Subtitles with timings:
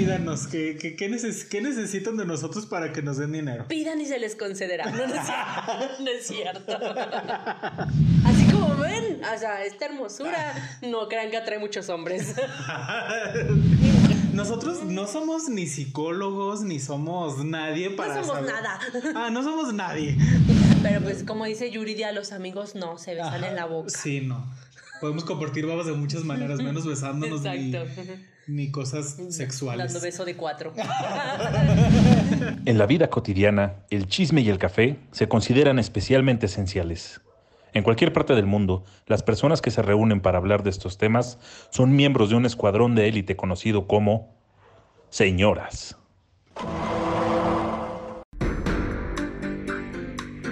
[0.00, 1.08] pídanos, ¿qué, qué, qué,
[1.60, 3.66] necesitan de nosotros para que nos den dinero?
[3.68, 4.90] Pidan y se les concederá.
[4.90, 6.78] No, no es cierto.
[8.24, 12.34] Así como ven, o sea, esta hermosura, no crean que atrae muchos hombres.
[14.32, 18.14] Nosotros no somos ni psicólogos, ni somos nadie para.
[18.16, 18.78] No somos nada.
[19.14, 20.16] Ah, no somos nadie.
[20.82, 23.90] Pero pues, como dice Yuridia, los amigos no se besan en la boca.
[23.90, 24.46] Sí, no.
[25.00, 27.74] Podemos compartir babas de muchas maneras, menos besándonos ni,
[28.46, 29.92] ni, cosas sexuales.
[29.92, 30.74] Dando beso de cuatro.
[32.66, 37.22] en la vida cotidiana, el chisme y el café se consideran especialmente esenciales.
[37.72, 41.38] En cualquier parte del mundo, las personas que se reúnen para hablar de estos temas
[41.70, 44.34] son miembros de un escuadrón de élite conocido como
[45.08, 45.96] señoras.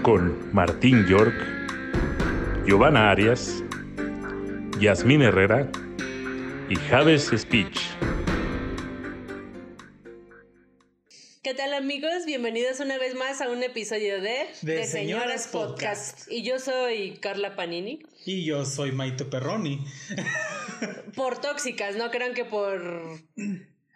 [0.02, 1.34] Con Martín York,
[2.66, 3.62] Giovanna Arias,
[4.80, 5.68] Yasmín Herrera
[6.68, 7.80] y Javes Speech.
[11.42, 12.24] ¿Qué tal amigos?
[12.26, 16.30] Bienvenidos una vez más a un episodio de, de, Señoras, Podcast.
[16.30, 18.06] Y yo soy Carla Panini.
[18.24, 19.84] Y yo soy Maite Perroni.
[21.16, 23.18] por tóxicas, no crean que por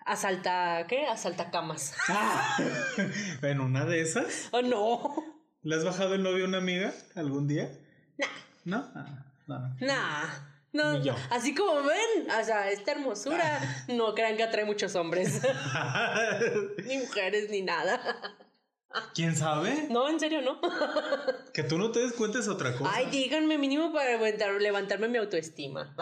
[0.05, 1.07] asalta, ¿qué?
[1.07, 1.95] Asalta camas.
[2.09, 2.59] Ah,
[3.43, 4.49] ¿En una de esas?
[4.51, 5.15] ¿O no?
[5.63, 7.71] ¿Le has bajado el novio a una amiga algún día?
[8.19, 8.27] Nah.
[8.65, 8.91] ¿No?
[8.97, 9.77] Ah, no.
[9.81, 10.52] Nah.
[10.73, 10.99] No,
[11.31, 15.43] así como ven, o sea, esta hermosura, no crean que atrae muchos hombres.
[16.87, 18.01] ni mujeres, ni nada.
[19.15, 19.89] ¿Quién sabe?
[19.91, 20.61] No, en serio, no.
[21.53, 22.91] que tú no te des cuenta es otra cosa.
[22.95, 24.17] Ay, díganme mínimo para
[24.59, 25.95] levantarme mi autoestima.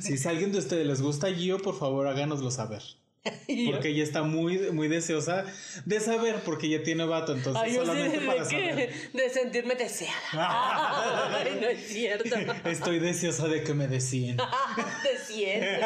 [0.00, 2.82] si, si a alguien de ustedes les gusta Gio, por favor háganoslo saber.
[3.70, 5.44] Porque ella está muy, muy deseosa
[5.84, 8.92] de saber, porque ella tiene vato, entonces solamente para saber.
[9.12, 10.16] De sentirme deseada.
[10.32, 12.36] Ay, no es cierto.
[12.64, 14.36] Estoy deseosa de que me decían.
[15.02, 15.80] Decien.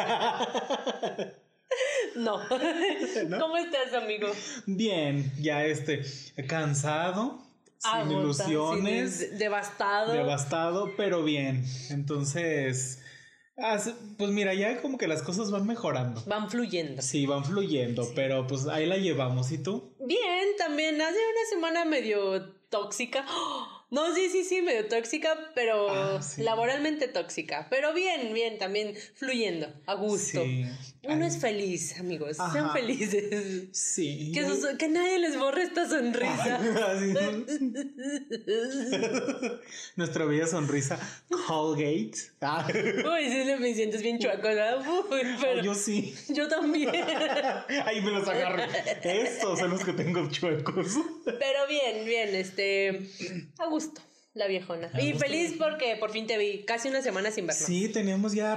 [2.15, 2.37] No.
[3.27, 3.39] no.
[3.39, 4.29] ¿Cómo estás, amigo?
[4.65, 6.03] Bien, ya este,
[6.47, 7.41] cansado,
[7.77, 9.37] sin ilusiones.
[9.37, 10.13] devastado.
[10.13, 11.63] Devastado, pero bien.
[11.89, 13.00] Entonces
[13.61, 13.79] Ah,
[14.17, 16.23] pues mira, ya como que las cosas van mejorando.
[16.25, 17.01] Van fluyendo.
[17.01, 19.51] Sí, van fluyendo, pero pues ahí la llevamos.
[19.51, 19.93] ¿Y tú?
[19.99, 23.25] Bien, también hace una semana medio tóxica.
[23.29, 23.67] ¡Oh!
[23.91, 27.67] No, sí, sí, sí, medio tóxica, pero ah, laboralmente tóxica.
[27.69, 30.41] Pero bien, bien, también fluyendo, a gusto.
[31.03, 32.37] Uno es feliz, amigos.
[32.37, 33.69] Sean felices.
[33.71, 34.31] Sí.
[34.33, 34.45] Que,
[34.77, 36.59] que, nadie les borre esta sonrisa.
[39.95, 40.99] Nuestra bella sonrisa.
[41.47, 42.11] Colgate.
[42.11, 45.01] Uy, sí, me sientes bien chueco, ¿no?
[45.09, 46.13] Uy, pero yo sí.
[46.29, 46.89] Yo también.
[47.85, 48.63] Ahí me los agarro.
[49.03, 50.99] Estos son los que tengo chuecos.
[51.25, 53.09] Pero bien, bien, este.
[53.57, 54.01] A gusto
[54.33, 54.89] la viejona.
[54.99, 56.63] y feliz porque por fin te vi.
[56.63, 57.65] Casi una semana sin vernos.
[57.65, 58.55] Sí, teníamos ya,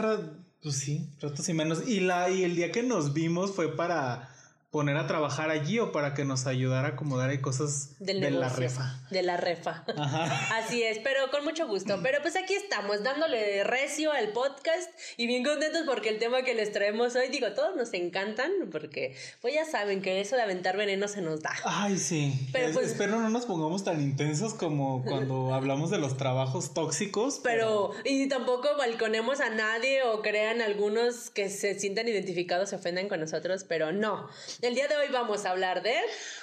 [0.65, 1.87] pues sí, ratos y menos.
[1.87, 4.34] Y, la, y el día que nos vimos fue para
[4.75, 8.49] poner a trabajar allí o para que nos ayudara a acomodar ahí cosas de la
[8.49, 8.99] refa.
[9.09, 9.85] De la refa.
[10.53, 12.01] Así es, pero con mucho gusto.
[12.03, 16.55] Pero pues aquí estamos, dándole recio al podcast y bien contentos porque el tema que
[16.55, 20.77] les traemos hoy, digo, todos nos encantan porque pues ya saben que eso de aventar
[20.77, 21.53] veneno se nos da.
[21.65, 22.49] Ay, sí.
[22.53, 27.39] Pero pues, espero no nos pongamos tan intensos como cuando hablamos de los trabajos tóxicos.
[27.45, 33.09] Pero, y tampoco balconemos a nadie o crean algunos que se sientan identificados, se ofendan
[33.09, 34.29] con nosotros, pero no.
[34.65, 35.93] El día de hoy vamos a hablar de...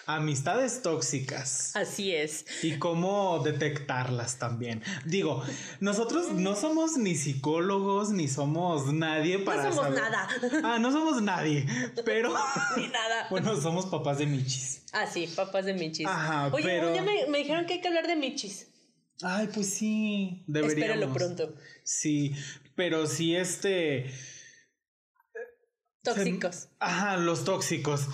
[0.06, 1.76] Amistades tóxicas.
[1.76, 2.46] Así es.
[2.62, 4.84] Y cómo detectarlas también.
[5.06, 5.44] Digo,
[5.80, 9.64] nosotros no somos ni psicólogos, ni somos nadie para...
[9.64, 10.28] No somos nada.
[10.64, 11.66] Ah, no somos nadie,
[12.06, 12.32] pero...
[12.78, 13.26] ni nada.
[13.32, 14.84] Bueno, somos papás de Michis.
[14.94, 16.06] Ah, sí, papás de Michis.
[16.06, 18.68] Ajá, Oye, un día me, dijeron que hay que hablar de Michis.
[19.24, 20.84] Ay, pues sí, deberíamos.
[20.84, 21.56] Espéralo pronto.
[21.84, 22.36] Sí,
[22.76, 24.12] pero sí este
[26.04, 26.70] Tóxicos.
[26.80, 28.08] ajá, los tóxicos.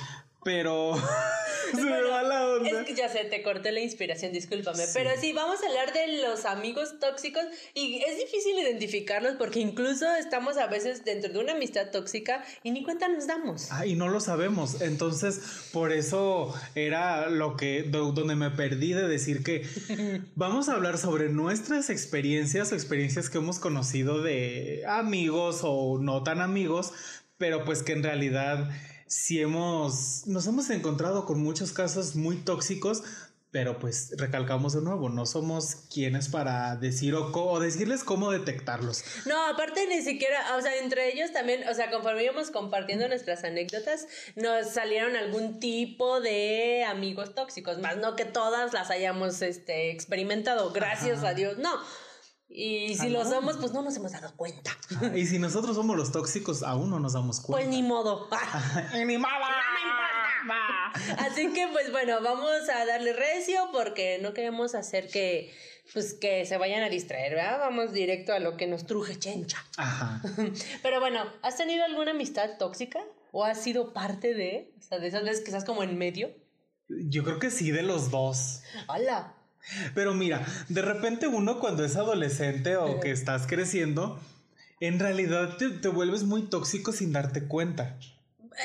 [0.43, 0.95] Pero
[1.75, 2.69] se me va la onda.
[2.69, 4.85] Es que ya sé, te corté la inspiración, discúlpame.
[4.93, 7.43] Pero sí, vamos a hablar de los amigos tóxicos
[7.73, 12.71] y es difícil identificarlos porque incluso estamos a veces dentro de una amistad tóxica y
[12.71, 13.67] ni cuenta nos damos.
[13.71, 14.81] Ah, y no lo sabemos.
[14.81, 19.65] Entonces, por eso era lo que, donde me perdí de decir que
[20.35, 26.23] vamos a hablar sobre nuestras experiencias o experiencias que hemos conocido de amigos o no
[26.23, 26.93] tan amigos
[27.37, 28.69] pero pues que en realidad
[29.07, 33.03] sí hemos, nos hemos encontrado con muchos casos muy tóxicos,
[33.51, 39.03] pero pues recalcamos de nuevo, no somos quienes para decir o, decirles cómo detectarlos.
[39.25, 43.43] No, aparte ni siquiera, o sea, entre ellos también, o sea, conforme íbamos compartiendo nuestras
[43.45, 49.91] anécdotas, nos salieron algún tipo de amigos tóxicos, más no que todas las hayamos este,
[49.91, 51.71] experimentado, gracias a Dios, no.
[52.49, 54.71] Y si lo somos, pues no nos hemos dado cuenta.
[55.15, 57.65] Y si nosotros somos los tóxicos, aún no nos damos cuenta.
[57.65, 58.27] Pues ni modo.
[59.05, 59.31] ni modo.
[61.19, 65.53] Así que pues bueno, vamos a darle recio porque no queremos hacer que
[65.93, 67.59] pues que se vayan a distraer, ¿verdad?
[67.59, 69.63] Vamos directo a lo que nos truje chencha.
[69.77, 70.21] Ajá.
[70.83, 72.99] Pero bueno, ¿has tenido alguna amistad tóxica?
[73.31, 74.73] ¿O has sido parte de?
[74.77, 76.31] O sea, de esas veces que estás como en medio.
[76.89, 78.61] Yo creo que sí, de los dos.
[78.87, 79.36] ¡Hala!
[79.93, 84.19] Pero mira, de repente uno cuando es adolescente o que estás creciendo,
[84.79, 87.97] en realidad te, te vuelves muy tóxico sin darte cuenta.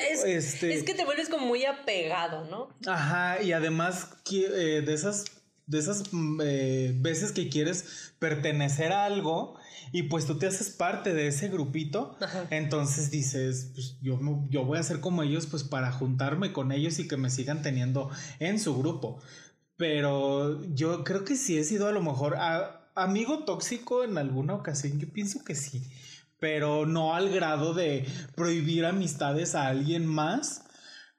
[0.09, 2.69] Es, Este- es que te vuelves como muy apegado, ¿no?
[2.91, 5.25] Ajá, y además eh, de esas,
[5.67, 9.55] de esas mm, eh, veces que quieres pertenecer a algo
[9.91, 12.47] y pues tú te haces parte de ese grupito, Ajá.
[12.49, 16.97] entonces dices, pues yo, yo voy a ser como ellos pues para juntarme con ellos
[16.97, 18.09] y que me sigan teniendo
[18.39, 19.21] en su grupo.
[19.77, 24.53] Pero yo creo que sí he sido a lo mejor a- amigo tóxico en alguna
[24.53, 25.81] ocasión, yo pienso que sí,
[26.39, 28.05] pero no al grado de
[28.35, 30.63] prohibir amistades a alguien más.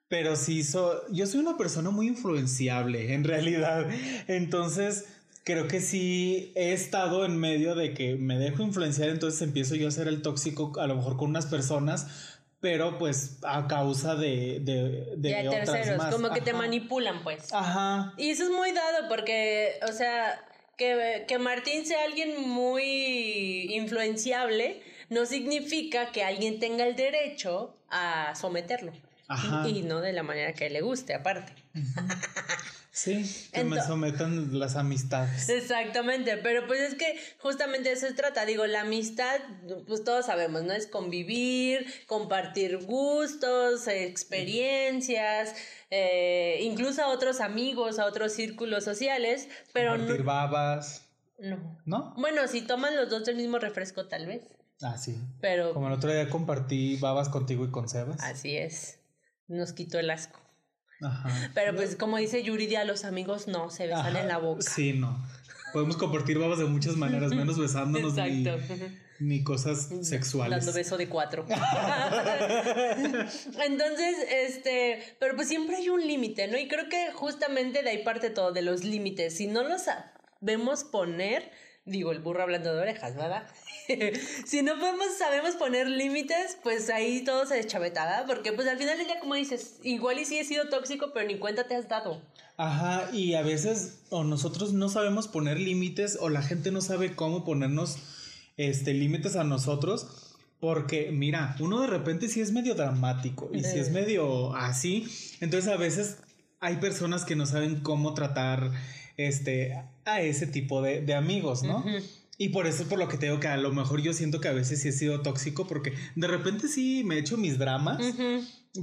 [0.09, 3.89] Pero sí, so- yo soy una persona muy influenciable, en realidad.
[4.29, 5.06] Entonces,
[5.45, 9.89] creo que sí he estado en medio de que me dejo influenciar, entonces empiezo yo
[9.89, 12.34] a ser el tóxico, a lo mejor con unas personas,
[12.65, 16.15] pero pues a causa de, de, de De otras terceros, más.
[16.15, 17.53] como que te manipulan, pues.
[17.53, 18.15] Ajá.
[18.17, 20.43] Y eso es muy dado porque, o sea,
[20.79, 28.35] que, que Martín sea alguien muy influenciable no significa que alguien tenga el derecho a
[28.35, 28.93] someterlo.
[29.29, 29.69] Ajá.
[29.69, 31.53] Y no de la manera que le guste, aparte.
[32.96, 35.49] Sí, que me sometan las amistades.
[35.49, 38.46] Exactamente, pero pues es que justamente de eso se trata.
[38.46, 39.41] Digo, la amistad,
[39.88, 40.73] pues todos sabemos, ¿no?
[40.73, 45.56] Es convivir, compartir gustos, experiencias,
[45.91, 51.02] eh, incluso a otros amigos, a otros círculos sociales, pero Compartir no, babas,
[51.41, 51.81] no.
[51.87, 52.14] ¿no?
[52.17, 54.43] Bueno, si toman los dos del mismo refresco, tal vez,
[54.82, 55.20] Ah, sí.
[55.41, 58.20] pero Como el otro día compartí babas contigo y con Sebas.
[58.23, 59.00] así es.
[59.49, 60.38] Nos quitó el asco.
[61.05, 61.51] Ajá.
[61.55, 64.62] Pero pues como dice Yuridia, los amigos no se besan Ajá, en la boca.
[64.62, 65.23] Sí, no.
[65.73, 68.47] Podemos compartir babas de muchas maneras, menos besándonos ni,
[69.19, 70.65] ni cosas sexuales.
[70.65, 71.45] Dando beso de cuatro.
[73.67, 76.56] Entonces, este, pero pues siempre hay un límite, ¿no?
[76.56, 79.37] Y creo que justamente de ahí parte todo, de los límites.
[79.37, 81.51] Si no los sabemos poner,
[81.85, 83.45] digo, el burro hablando de orejas, ¿verdad?
[84.47, 88.99] si no podemos, sabemos poner límites, pues ahí todo se deschavetada, porque pues al final
[88.99, 92.21] día, como dices, igual y sí he sido tóxico, pero ni cuenta te has dado.
[92.57, 97.15] Ajá, y a veces o nosotros no sabemos poner límites o la gente no sabe
[97.15, 97.99] cómo ponernos
[98.57, 100.31] este límites a nosotros.
[100.61, 105.07] Porque, mira, uno de repente sí es medio dramático y sí es medio así.
[105.41, 106.19] Entonces, a veces
[106.59, 108.71] hay personas que no saben cómo tratar
[109.19, 111.85] este, a ese tipo de, de amigos, ¿no?
[112.37, 114.41] Y por eso es por lo que te digo que a lo mejor yo siento
[114.41, 117.59] que a veces sí he sido tóxico porque de repente sí me he hecho mis
[117.59, 118.03] dramas,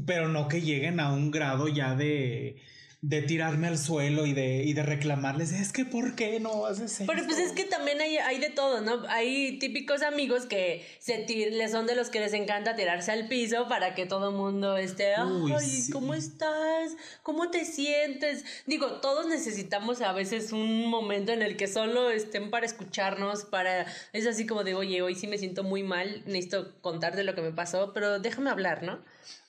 [0.06, 2.62] pero no que lleguen a un grado ya de,
[3.04, 7.02] de tirarme al suelo y de, y de reclamarles, es que ¿por qué no haces
[7.02, 7.06] eso?
[7.08, 9.02] Pero pues es que también hay, hay de todo, ¿no?
[9.10, 13.28] Hay típicos amigos que se tir- les son de los que les encanta tirarse al
[13.28, 15.92] piso para que todo el mundo esté, ay, sí.
[15.92, 16.92] ¿cómo estás?
[17.24, 18.46] ¿Cómo te sientes?
[18.68, 23.88] Digo, todos necesitamos a veces un momento en el que solo estén para escucharnos, para...
[24.14, 27.42] Es así como de, oye, hoy sí me siento muy mal, necesito contarte lo que
[27.42, 29.00] me pasó, pero déjame hablar, ¿no?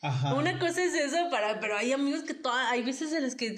[0.00, 0.34] Ajá.
[0.34, 3.56] Una cosa es eso, para, pero hay amigos que toda- hay veces en las que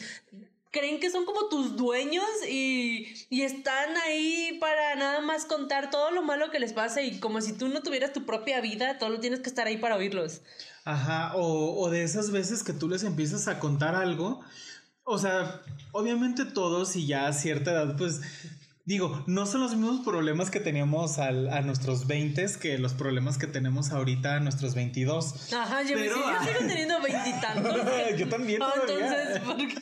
[0.70, 6.10] creen que son como tus dueños y, y están ahí para nada más contar todo
[6.10, 9.10] lo malo que les pasa y como si tú no tuvieras tu propia vida, todo
[9.10, 10.40] lo tienes que estar ahí para oírlos.
[10.84, 14.40] Ajá, o, o de esas veces que tú les empiezas a contar algo.
[15.04, 15.60] O sea,
[15.92, 18.20] obviamente todos y ya a cierta edad, pues
[18.86, 23.38] digo, no son los mismos problemas que teníamos al- a nuestros 20 que los problemas
[23.38, 25.52] que tenemos ahorita a nuestros 22.
[25.54, 27.74] Ajá, yo, Pero- sí, yo sigo teniendo veintitantos.
[28.18, 29.32] Yo también Ah, todavía.
[29.32, 29.74] Entonces, porque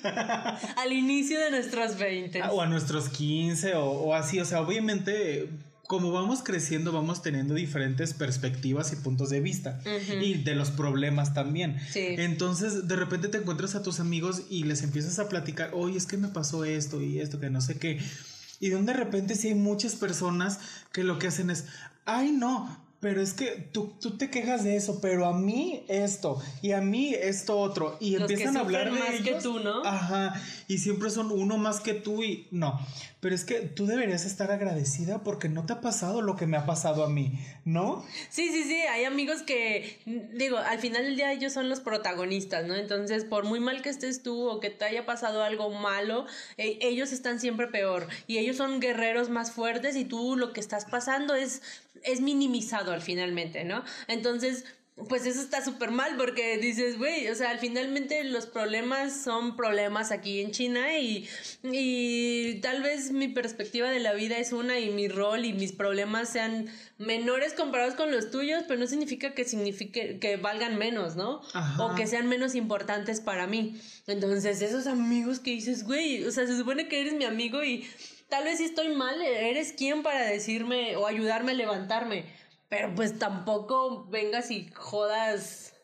[0.76, 2.42] al inicio de nuestros veinte.
[2.44, 4.38] O a nuestros 15 o, o así.
[4.40, 5.48] O sea, obviamente,
[5.88, 9.80] como vamos creciendo, vamos teniendo diferentes perspectivas y puntos de vista.
[10.20, 11.78] Y de los problemas también.
[11.90, 12.06] Sí.
[12.18, 16.06] Entonces, de repente te encuentras a tus amigos y les empiezas a platicar, oye, es
[16.06, 18.00] que me pasó esto y esto, que no sé qué.
[18.62, 20.60] Y de de repente sí hay muchas personas
[20.92, 21.64] que lo que hacen es,
[22.04, 22.81] ay, no.
[23.02, 26.80] Pero es que tú, tú te quejas de eso, pero a mí esto y a
[26.80, 27.96] mí esto otro.
[27.98, 29.42] Y Los que empiezan a hablar de más que ellos.
[29.42, 29.84] tú, ¿no?
[29.84, 32.78] Ajá, y siempre son uno más que tú y no,
[33.18, 36.56] pero es que tú deberías estar agradecida porque no te ha pasado lo que me
[36.56, 37.32] ha pasado a mí,
[37.64, 38.04] ¿no?
[38.30, 39.98] Sí, sí, sí, hay amigos que,
[40.34, 42.76] digo, al final del día ellos son los protagonistas, ¿no?
[42.76, 46.78] Entonces, por muy mal que estés tú o que te haya pasado algo malo, eh,
[46.82, 50.84] ellos están siempre peor y ellos son guerreros más fuertes y tú lo que estás
[50.84, 51.62] pasando es,
[52.02, 53.84] es minimizado al finalmente, ¿no?
[54.08, 54.64] Entonces,
[55.08, 60.12] pues eso está súper mal porque dices, güey, o sea, finalmente los problemas son problemas
[60.12, 61.28] aquí en China y,
[61.62, 65.72] y tal vez mi perspectiva de la vida es una y mi rol y mis
[65.72, 66.66] problemas sean
[66.98, 71.40] menores comparados con los tuyos, pero no significa que signifique que valgan menos, ¿no?
[71.78, 73.80] O que sean menos importantes para mí.
[74.06, 77.88] Entonces, esos amigos que dices, güey, o sea, se supone que eres mi amigo y
[78.32, 82.24] tal vez si estoy mal, eres quien para decirme o ayudarme a levantarme
[82.72, 85.74] pero pues tampoco vengas y jodas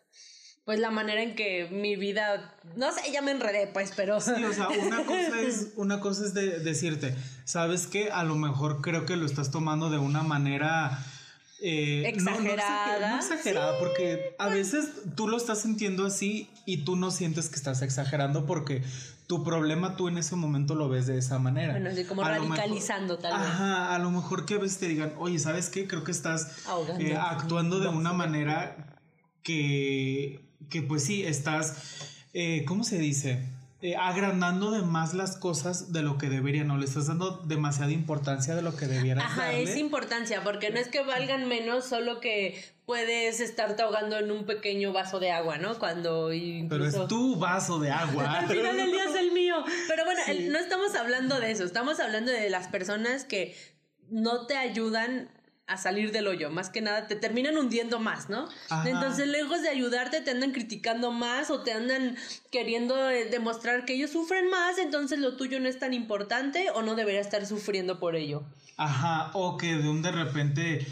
[0.64, 4.23] pues la manera en que mi vida, no sé, ya me enredé, pues, pero...
[4.23, 7.14] Sí, o sea, una cosa es, una cosa es de decirte,
[7.45, 8.11] ¿sabes qué?
[8.11, 10.99] A lo mejor creo que lo estás tomando de una manera...
[11.61, 13.11] Eh, exagerada.
[13.11, 17.57] No, exagerada, porque a veces tú lo estás sintiendo así y tú no sientes que
[17.57, 18.83] estás exagerando porque
[19.28, 21.73] tu problema tú en ese momento lo ves de esa manera.
[21.73, 23.49] Bueno, así como radicalizando tal vez.
[23.49, 25.87] Ajá, a lo mejor que a veces te digan, oye, ¿sabes qué?
[25.87, 26.64] Creo que estás
[26.99, 28.99] eh, actuando de una manera
[29.42, 33.44] que, que pues sí, estás, eh, ¿cómo se dice?
[33.82, 37.92] Eh, agrandando de más las cosas de lo que deberían, no le estás dando demasiada
[37.92, 42.20] importancia de lo que debieras Ajá, es importancia, porque no es que valgan menos, solo
[42.20, 45.78] que puedes estarte ahogando en un pequeño vaso de agua, ¿no?
[45.78, 48.38] Cuando Pero es tu vaso de agua.
[48.38, 49.62] Al final del día es el mío.
[49.88, 53.54] Pero bueno, no estamos hablando de eso, estamos hablando de las personas que
[54.09, 55.28] no te ayudan
[55.66, 56.49] a salir del hoyo.
[56.49, 58.49] Más que nada, te terminan hundiendo más, ¿no?
[58.87, 62.16] Entonces, lejos de ayudarte, te andan criticando más o te andan
[62.50, 66.80] queriendo eh, demostrar que ellos sufren más, entonces lo tuyo no es tan importante o
[66.80, 68.45] no debería estar sufriendo por ello.
[68.78, 70.87] Ajá, o que de un de repente...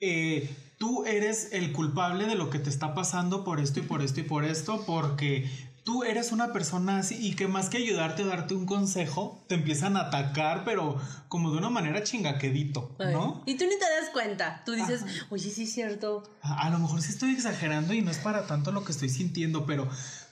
[0.00, 4.00] Eh, tú eres el culpable de lo que te está pasando por esto y por
[4.00, 5.50] esto y por esto, porque
[5.82, 9.56] tú eres una persona así y que más que ayudarte o darte un consejo, te
[9.56, 13.42] empiezan a atacar, pero como de una manera chingaquedito, ¿no?
[13.46, 16.22] Y tú ni te das cuenta, tú dices, oye, sí es cierto.
[16.42, 19.66] A, lo mejor sí estoy exagerando y no es para tanto lo que estoy sintiendo,
[19.66, 19.88] pero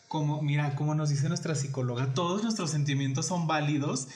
[0.09, 4.09] como, mira, como nos dice nuestra psicóloga, todos nuestros sentimientos son válidos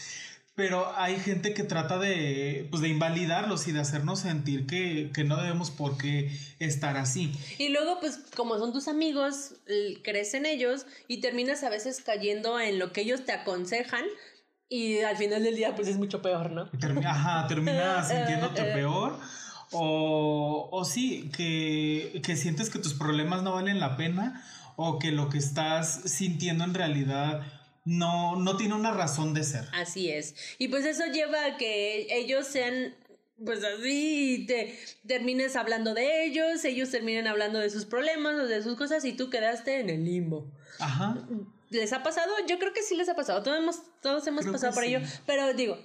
[0.61, 5.25] pero hay gente que trata de, pues, de invalidarlos y de hacernos sentir que, que,
[5.25, 7.33] no debemos por qué estar así.
[7.57, 9.55] Y luego, pues, como son tus amigos,
[10.05, 14.05] crees en ellos y terminas a veces cayendo en lo que ellos te aconsejan
[14.69, 16.69] y al final del día, pues, es mucho peor, ¿no?
[17.07, 19.19] ajá, terminas sintiéndote peor.
[19.73, 24.45] O, o sí, que, que sientes que tus problemas no valen la pena
[24.77, 27.47] o que lo que estás sintiendo en realidad
[27.91, 29.65] no, no tiene una razón de ser.
[29.73, 30.37] Así es.
[30.59, 32.95] Y pues eso lleva a que ellos sean
[33.45, 38.63] pues así te termines hablando de ellos, ellos terminen hablando de sus problemas o de
[38.63, 40.53] sus cosas y tú quedaste en el limbo.
[40.79, 41.27] Ajá.
[41.71, 42.33] ¿Les ha pasado?
[42.47, 43.43] Yo creo que sí les ha pasado.
[43.43, 45.01] Todos hemos, todos hemos pasado por ello.
[45.27, 45.79] Pero digo,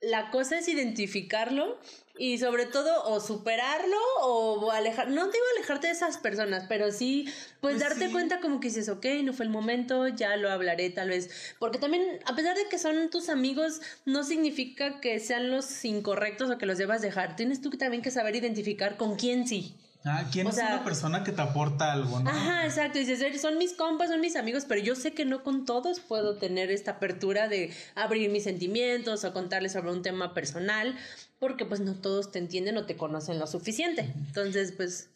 [0.00, 1.78] la cosa es identificarlo
[2.18, 7.24] y sobre todo o superarlo o alejar, no digo alejarte de esas personas, pero sí
[7.60, 10.90] pues, pues darte cuenta como que dices, ok, no fue el momento, ya lo hablaré
[10.90, 15.50] tal vez, porque también a pesar de que son tus amigos, no significa que sean
[15.50, 19.46] los incorrectos o que los debas dejar, tienes tú también que saber identificar con quién
[19.46, 19.74] sí.
[20.04, 22.30] Ah, ¿quién es una persona que te aporta algo, no?
[22.30, 22.98] Ajá, exacto.
[22.98, 26.36] Dices, son mis compas, son mis amigos, pero yo sé que no con todos puedo
[26.36, 30.96] tener esta apertura de abrir mis sentimientos o contarles sobre un tema personal,
[31.38, 34.02] porque pues no todos te entienden o te conocen lo suficiente.
[34.28, 35.10] Entonces, pues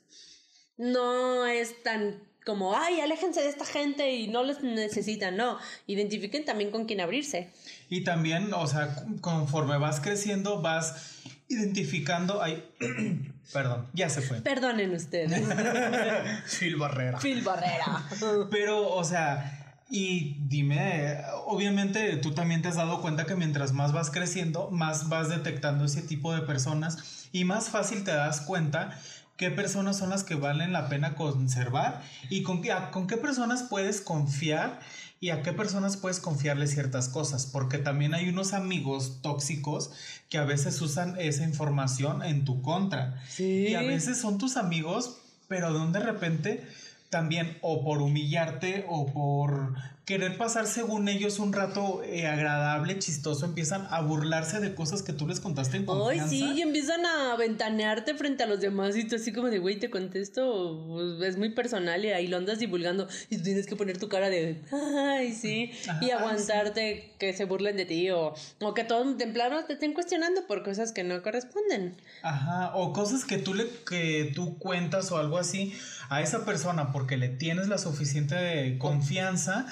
[0.77, 5.59] no es tan como, ay, aléjense de esta gente y no les necesitan, no.
[5.87, 7.51] Identifiquen también con quién abrirse.
[7.89, 11.21] Y también, o sea, conforme vas creciendo, vas
[11.53, 12.65] identificando, ay,
[13.53, 14.41] perdón, ya se fue.
[14.41, 15.41] Perdonen ustedes.
[16.59, 17.19] Phil Barrera.
[17.19, 18.05] Phil Barrera.
[18.51, 23.93] Pero, o sea, y dime, obviamente tú también te has dado cuenta que mientras más
[23.93, 28.99] vas creciendo, más vas detectando ese tipo de personas y más fácil te das cuenta
[29.37, 34.01] qué personas son las que valen la pena conservar y con, con qué personas puedes
[34.01, 34.81] confiar
[35.23, 39.93] y a qué personas puedes confiarle ciertas cosas, porque también hay unos amigos tóxicos
[40.29, 43.23] que a veces usan esa información en tu contra.
[43.38, 46.67] Y a veces son tus amigos, pero de un de repente
[47.09, 53.45] también o por humillarte o por querer pasar según ellos un rato eh, agradable, chistoso,
[53.45, 56.25] empiezan a burlarse de cosas que tú les contaste en confianza.
[56.25, 59.61] Ay, sí, y empiezan a ventanearte frente a los demás y tú así como de,
[59.61, 63.77] güey, te contesto, pues, es muy personal y ahí lo andas divulgando y tienes que
[63.77, 68.75] poner tu cara de, ay, sí, y aguantarte que se burlen de ti o, o
[68.75, 71.95] que todos de plano te estén cuestionando por cosas que no corresponden.
[72.23, 75.73] Ajá, o cosas que tú, le, que tú cuentas o algo así
[76.09, 79.67] a esa persona porque le tienes la suficiente confianza,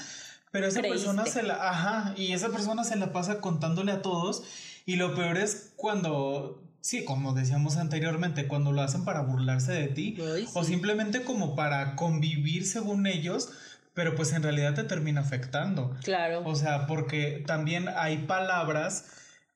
[0.50, 4.42] pero esa persona se la, ajá, y esa persona se la pasa contándole a todos
[4.87, 9.88] y lo peor es cuando Sí, como decíamos anteriormente, cuando lo hacen para burlarse de
[9.88, 13.50] ti Ay, o simplemente como para convivir según ellos,
[13.92, 15.95] pero pues en realidad te termina afectando.
[16.02, 16.42] Claro.
[16.47, 19.07] O sea, porque también hay palabras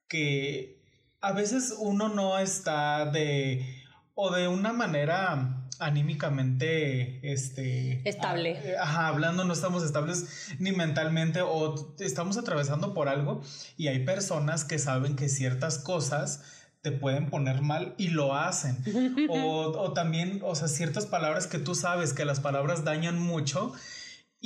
[0.06, 0.78] que
[1.22, 3.82] a veces uno no está de
[4.14, 8.76] o de una manera anímicamente este Estable.
[8.78, 13.42] a- ajá, hablando no estamos estables ni mentalmente o estamos atravesando por algo
[13.76, 16.42] y hay personas que saben que ciertas cosas
[16.82, 18.76] te pueden poner mal y lo hacen.
[19.30, 23.72] O, o también, o sea, ciertas palabras que tú sabes que las palabras dañan mucho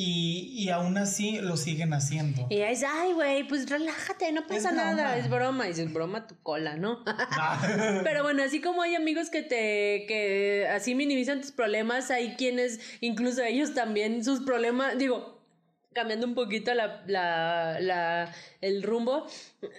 [0.01, 2.47] y, y aún así lo siguen haciendo.
[2.51, 5.65] Y es, ay, güey, pues relájate, no pasa Es nada, es broma.
[5.67, 7.03] Y dices, broma tu cola, ¿no?
[7.05, 8.01] Ah.
[8.05, 12.79] Pero bueno, así como hay amigos que te, que así minimizan tus problemas, hay quienes,
[13.01, 15.38] incluso ellos también, sus problemas, digo,
[15.99, 19.27] cambiando un poquito la, la, la, el rumbo,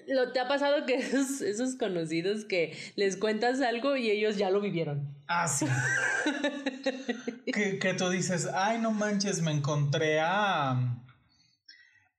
[0.08, 4.50] ¿lo te ha pasado que esos, esos conocidos que les cuentas algo y ellos ya
[4.50, 5.16] lo vivieron?
[5.28, 5.66] Ah, sí.
[7.54, 10.98] que, que tú dices, ay, no manches, me encontré a...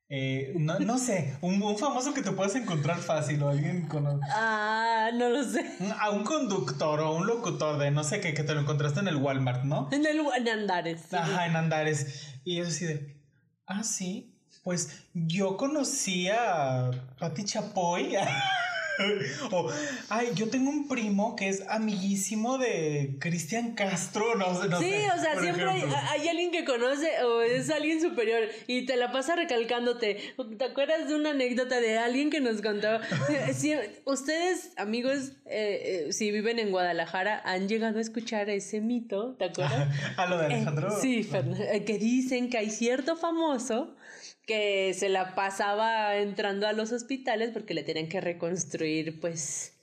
[0.08, 4.20] eh, no, no sé, un, un famoso que te puedas encontrar fácil o alguien con...
[4.32, 5.64] Ah, no lo sé.
[6.00, 9.08] A un conductor o un locutor de no sé qué, que te lo encontraste en
[9.08, 9.88] el Walmart, ¿no?
[9.92, 11.02] En el en Andares.
[11.10, 11.16] sí.
[11.16, 12.26] Ajá, en Andares.
[12.44, 13.19] Y es así de,
[13.70, 14.28] ah, sí,
[14.64, 18.16] pues yo conocí a Pati Chapoy.
[19.50, 19.70] o,
[20.08, 24.90] ay, yo tengo un primo que es amiguísimo de Cristian Castro, no sé, no Sí,
[24.90, 29.12] sé, o sea, siempre hay, alguien que conoce o es alguien superior y te la
[29.12, 30.34] pasa recalcándote.
[30.58, 32.88] ¿Te acuerdas de una anécdota de alguien que nos contó?
[33.54, 39.34] Sí, ustedes, amigos, eh, eh, si viven en Guadalajara, han llegado a escuchar ese mito,
[39.38, 39.88] ¿te acuerdas?
[40.16, 40.88] a lo de Alejandro.
[40.88, 43.94] Eh, sí, Fern- eh, que dicen que hay cierto famoso
[44.50, 49.74] que se la pasaba entrando a los hospitales porque le tenían que reconstruir, pues,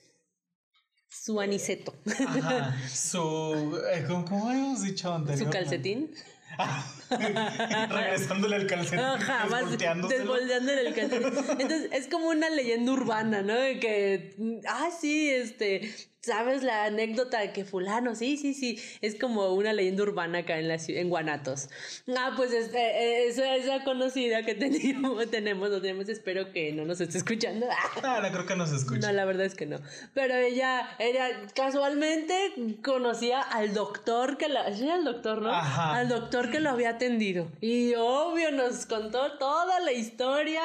[1.09, 1.95] su aniceto,
[2.27, 5.57] Ajá, su, eh, ¿cómo, habíamos dicho su anteriormente?
[5.57, 6.12] calcetín.
[7.89, 10.24] Regresándole el calcetín, desvolteándoselo.
[10.24, 11.59] desvolteándole el calcetín.
[11.62, 13.53] Entonces, es como una leyenda urbana, ¿no?
[13.53, 15.94] De que, ah, sí, este,
[16.27, 18.16] ¿sabes la anécdota de que fulano?
[18.16, 18.79] Sí, sí, sí.
[19.01, 21.70] Es como una leyenda urbana acá en la en Guanatos.
[22.16, 26.85] Ah, pues este, eh, esa, esa conocida que tenemos, tenemos, no tenemos, espero que no
[26.85, 27.66] nos esté escuchando.
[28.03, 29.00] Ah, no creo que nos escuche.
[29.00, 29.79] No, la verdad es que no.
[30.13, 34.74] Pero ella, ella casualmente conocía al doctor que la.
[34.75, 35.51] Sí, el doctor, ¿no?
[35.51, 35.96] Ajá.
[35.96, 37.48] Al doctor que lo había atendido.
[37.59, 40.61] Y obvio nos contó toda la historia,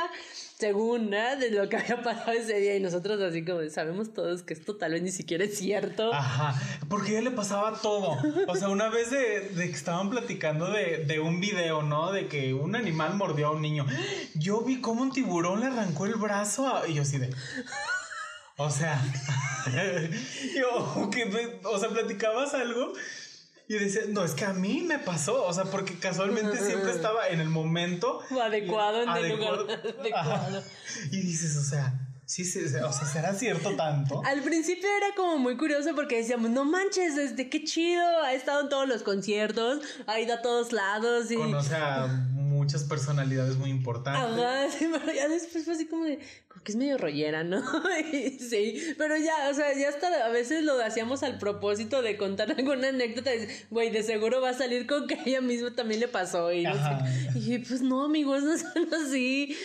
[0.62, 1.36] según, ¿no?
[1.36, 2.76] De lo que había pasado ese día.
[2.76, 6.14] Y nosotros, así como sabemos todos que esto tal vez ni siquiera es cierto.
[6.14, 6.54] Ajá,
[6.88, 8.16] porque a ella le pasaba todo.
[8.46, 12.12] O sea, una vez de, que estaban platicando de, un video, ¿no?
[12.12, 13.86] De que un animal mordió a un niño.
[14.36, 17.30] Yo vi cómo un tiburón le arrancó el brazo y yo así de...
[18.56, 19.02] O sea,
[20.56, 21.10] yo,
[21.64, 22.92] o sea, platicabas algo
[23.76, 27.28] y decías, no, es que a mí me pasó, o sea, porque casualmente siempre estaba
[27.28, 29.62] en el momento Adecuado en el adecuado.
[29.62, 29.80] lugar
[30.14, 30.34] Ajá.
[30.34, 30.62] adecuado.
[31.10, 31.94] Y dices, o sea,
[32.26, 34.22] sí, sí, o sea, ¿será cierto tanto?
[34.24, 38.62] Al principio era como muy curioso porque decíamos, no manches, este, qué chido, ha estado
[38.62, 41.36] en todos los conciertos, ha ido a todos lados y...
[41.36, 42.08] Conoce a
[42.62, 44.22] muchas personalidades muy importantes.
[44.22, 46.18] Ajá, sí, pero ya después fue así como de,
[46.62, 47.60] que es medio rollera, ¿no?
[48.12, 52.16] Y sí, pero ya, o sea, ya hasta a veces lo hacíamos al propósito de
[52.16, 53.32] contar alguna anécdota,
[53.70, 56.62] güey, de seguro va a salir con que a ella misma también le pasó y
[56.62, 57.38] no sé.
[57.38, 59.56] Y pues no, amigos, no son así.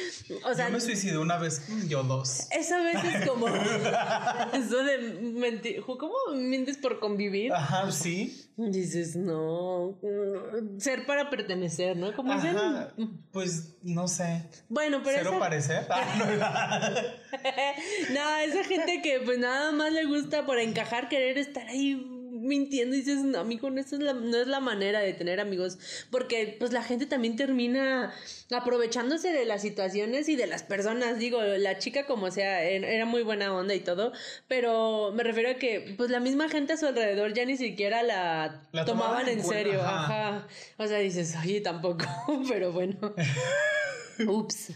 [0.44, 2.48] O sea, Yo me suicidé una vez, mm, yo dos.
[2.52, 3.48] esa vez es como
[4.54, 7.54] eso de mentir, ¿cómo mientes por convivir?
[7.54, 8.47] Ajá, sí.
[8.60, 12.16] Dices, no, mm, ser para pertenecer, ¿no?
[12.16, 12.92] Como Ajá,
[13.32, 14.46] pues no sé.
[14.68, 15.86] bueno, pero Cero esa- parecer.
[15.92, 16.92] Ah,
[18.14, 22.17] no, esa gente que pues nada más le gusta por encajar, querer estar ahí
[22.48, 25.78] mintiendo y dices, no, amigo, no, es la, no es la manera de tener amigos,
[26.10, 28.14] porque pues la gente también termina
[28.52, 33.24] aprovechándose de las situaciones y de las personas, digo, la chica como sea, era muy
[33.24, 34.14] buena onda y todo,
[34.48, 38.04] pero me refiero a que pues la misma gente a su alrededor ya ni siquiera
[38.04, 40.06] la, La tomaban tomaban en serio, ajá.
[40.06, 40.48] ajá.
[40.78, 42.06] O sea, dices, oye, tampoco,
[42.48, 42.98] pero bueno.
[44.26, 44.74] Ups.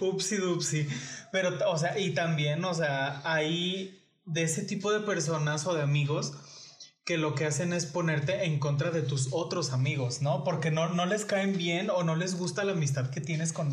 [0.00, 0.88] Upsi dupsi.
[1.30, 5.82] Pero, o sea, y también, o sea, hay de ese tipo de personas o de
[5.82, 6.32] amigos
[7.08, 10.44] que lo que hacen es ponerte en contra de tus otros amigos, ¿no?
[10.44, 13.72] Porque no, no les caen bien o no les gusta la amistad que tienes con,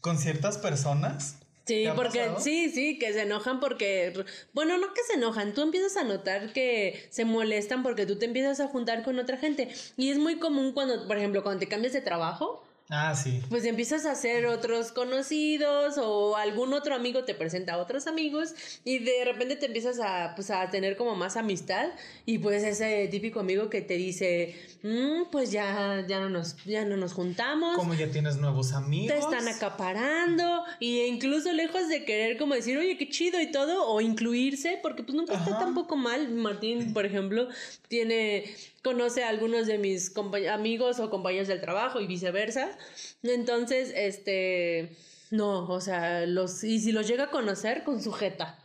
[0.00, 1.36] con ciertas personas.
[1.66, 2.40] Sí, ¿Te ha porque pasado?
[2.40, 6.54] sí, sí, que se enojan porque, bueno, no que se enojan, tú empiezas a notar
[6.54, 9.68] que se molestan porque tú te empiezas a juntar con otra gente.
[9.98, 13.40] Y es muy común cuando, por ejemplo, cuando te cambias de trabajo, Ah, sí.
[13.48, 18.54] pues empiezas a hacer otros conocidos o algún otro amigo te presenta a otros amigos
[18.84, 21.88] y de repente te empiezas a, pues, a tener como más amistad
[22.26, 26.84] y pues ese típico amigo que te dice, "Mm, pues ya, ya, no nos, ya
[26.84, 27.76] no nos juntamos.
[27.76, 29.08] Como ya tienes nuevos amigos.
[29.14, 33.86] Te están acaparando y incluso lejos de querer como decir, oye, qué chido y todo,
[33.88, 35.58] o incluirse, porque pues nunca está Ajá.
[35.60, 36.28] tampoco mal.
[36.30, 37.48] Martín, por ejemplo,
[37.88, 38.44] tiene,
[38.82, 40.12] conoce a algunos de mis
[40.50, 42.76] amigos o compañeros del trabajo y viceversa.
[43.22, 44.96] Entonces, este,
[45.30, 48.58] no, o sea, los, y si los llega a conocer, con sujeta.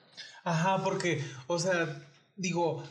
[0.43, 2.01] Ajá, porque, o sea,
[2.36, 2.84] digo,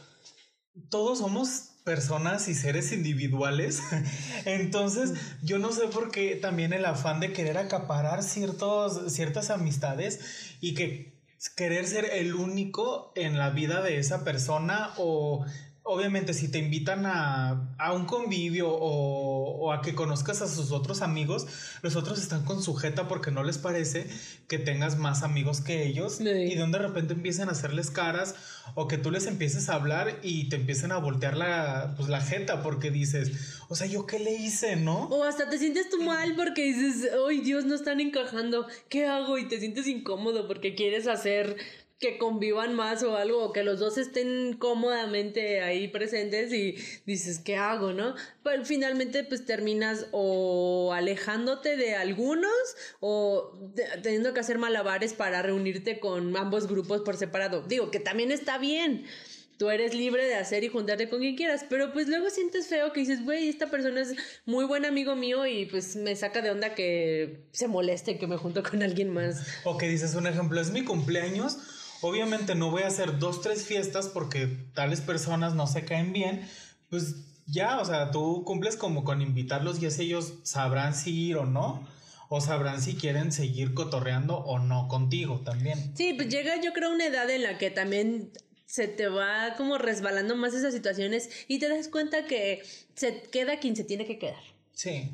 [0.89, 3.81] todos somos personas y seres individuales.
[4.45, 10.57] Entonces, yo no sé por qué también el afán de querer acaparar ciertos, ciertas amistades
[10.61, 11.17] y que
[11.55, 15.45] querer ser el único en la vida de esa persona o
[15.87, 20.73] obviamente si te invitan a, a un convivio o, o a que conozcas a sus
[20.73, 21.47] otros amigos,
[21.83, 24.07] los otros están con sujeta porque no les parece
[24.49, 26.25] que tengas más amigos que ellos Sí.
[26.29, 28.35] y de de repente empiecen a hacerles caras
[28.75, 32.21] o que tú les empieces a hablar y te empiecen a voltear la, pues, la
[32.21, 35.05] jeta porque dices, o sea, ¿yo qué le hice, no?
[35.05, 38.67] O hasta te sientes tú mal porque dices, ¡ay Dios, no están encajando!
[38.89, 39.39] ¿Qué hago?
[39.39, 41.57] Y te sientes incómodo porque quieres hacer
[41.99, 47.39] que convivan más o algo, o que los dos estén cómodamente ahí presentes y dices,
[47.39, 48.15] ¿qué hago, no?
[48.43, 52.53] Pero finalmente pues terminas o alejándote de algunos
[53.01, 53.59] o
[54.03, 57.63] teniendo que hacer malabares para reunirte con ambos grupos por separado.
[57.63, 59.07] Digo, que también está bien.
[59.59, 62.93] Tú eres libre de hacer y juntarte con quien quieras, pero pues luego sientes feo
[62.93, 66.51] que dices, güey, esta persona es muy buen amigo mío y pues me saca de
[66.51, 69.47] onda que se moleste que me junto con alguien más.
[69.65, 71.57] O que dices un ejemplo, es mi cumpleaños,
[72.01, 76.49] obviamente no voy a hacer dos, tres fiestas porque tales personas no se caen bien,
[76.91, 81.37] pues ya, o sea, tú cumples como con invitarlos y así ellos sabrán si ir
[81.37, 81.87] o no,
[82.29, 85.97] o sabrán si quieren seguir cotorreando o no contigo también.
[85.97, 88.33] Sí, pues llega yo creo una edad en la que también
[88.67, 92.63] se te va como resbalando más esas situaciones y te das cuenta que
[92.95, 94.43] se queda quien se tiene que quedar.
[94.73, 95.13] Sí.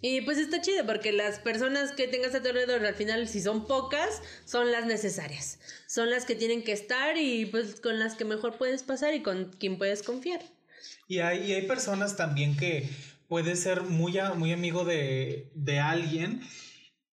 [0.00, 3.40] Y pues está chido porque las personas que tengas a tu alrededor al final si
[3.40, 5.58] son pocas son las necesarias.
[5.86, 9.22] Son las que tienen que estar y pues con las que mejor puedes pasar y
[9.22, 10.40] con quien puedes confiar.
[11.08, 12.88] Y hay, y hay personas también que
[13.28, 16.42] puede ser muy, muy amigo de, de alguien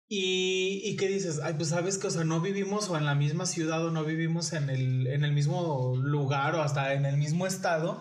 [0.09, 3.15] y, y que dices, ay, pues sabes que, o sea, no vivimos o en la
[3.15, 7.19] misma ciudad o no vivimos en el, en el mismo lugar o hasta en el
[7.19, 8.01] mismo estado.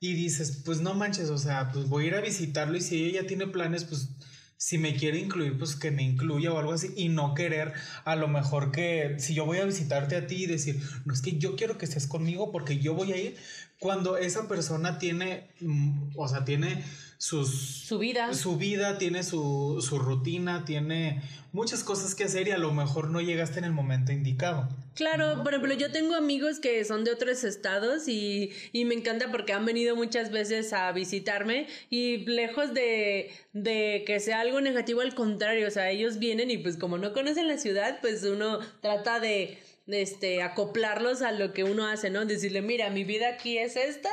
[0.00, 3.04] Y dices, pues no manches, o sea, pues voy a ir a visitarlo y si
[3.04, 4.10] ella ya tiene planes, pues
[4.58, 7.72] si me quiere incluir, pues que me incluya o algo así y no querer
[8.04, 11.22] a lo mejor que si yo voy a visitarte a ti y decir, no es
[11.22, 13.36] que yo quiero que estés conmigo porque yo voy a ir
[13.78, 16.84] cuando esa persona tiene, mm, o sea, tiene
[17.18, 17.84] sus...
[17.84, 18.32] Su vida.
[18.32, 21.20] Su vida, tiene su, su rutina, tiene
[21.52, 24.68] muchas cosas que hacer y a lo mejor no llegaste en el momento indicado.
[24.94, 29.30] Claro, por ejemplo, yo tengo amigos que son de otros estados y, y me encanta
[29.30, 35.00] porque han venido muchas veces a visitarme y lejos de, de que sea algo negativo,
[35.00, 38.60] al contrario, o sea, ellos vienen y pues como no conocen la ciudad, pues uno
[38.80, 42.24] trata de, de, este, acoplarlos a lo que uno hace, ¿no?
[42.26, 44.10] Decirle, mira, mi vida aquí es esta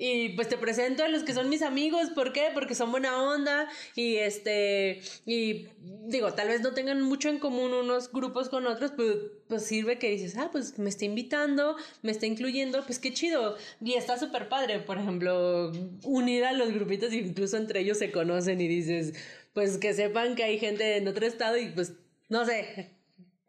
[0.00, 2.48] y pues te presento a los que son mis amigos, ¿por qué?
[2.54, 5.68] Porque son buena onda y este, y
[6.06, 9.14] digo, tal vez no tengan mucho en común unos grupos con otros, pero
[9.46, 13.58] pues sirve que dices, ah, pues me está invitando, me está incluyendo, pues qué chido.
[13.84, 15.70] Y está súper padre, por ejemplo,
[16.02, 19.12] unir a los grupitos, incluso entre ellos se conocen y dices,
[19.52, 21.92] pues que sepan que hay gente en otro estado y pues,
[22.30, 22.90] no sé,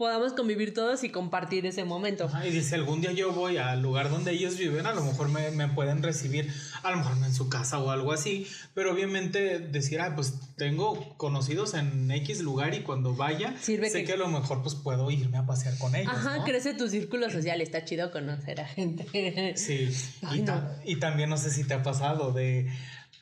[0.02, 2.26] podamos convivir todos y compartir ese momento.
[2.26, 5.30] Ajá, y dice, algún día yo voy al lugar donde ellos viven, a lo mejor
[5.30, 9.60] me, me pueden recibir, a lo mejor en su casa o algo así, pero obviamente
[9.60, 14.14] decir, ah, pues tengo conocidos en X lugar y cuando vaya, Sirve sé que- que...
[14.14, 16.12] a lo mejor pues puedo irme a pasear con ellos.
[16.12, 16.46] Ajá, ¿no?
[16.46, 19.54] crece tu círculo social, está chido conocer a gente.
[19.56, 19.88] Sí,
[20.24, 20.46] Ay, y, no.
[20.46, 22.72] ta- y también no sé si te ha pasado de,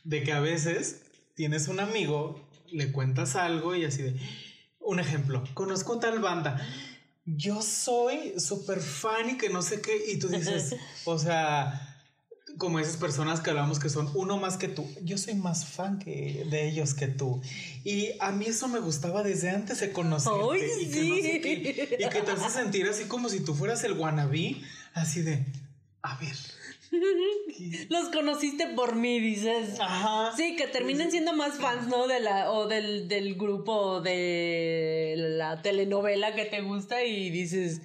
[0.06, 1.02] de que a veces
[1.36, 4.16] tienes un amigo, le cuentas algo y así de,
[4.90, 6.60] un ejemplo, conozco tal banda,
[7.26, 10.76] yo soy súper fan y que no sé qué, y tú dices,
[11.06, 11.98] o sea,
[12.58, 16.00] como esas personas que hablamos que son uno más que tú, yo soy más fan
[16.00, 17.42] que de ellos que tú.
[17.84, 20.40] Y a mí eso me gustaba desde antes de conocerte.
[20.52, 21.42] ¡Ay, y, que no sé sí!
[21.42, 24.62] qué, y que te hace sentir así como si tú fueras el wannabe,
[24.94, 25.46] así de,
[26.02, 26.36] a ver.
[27.90, 29.80] Los conociste por mí, dices.
[29.80, 30.36] Ajá.
[30.36, 32.08] Sí, que terminen siendo más fans, ¿no?
[32.08, 37.82] De la, o del, del grupo de la telenovela que te gusta y dices,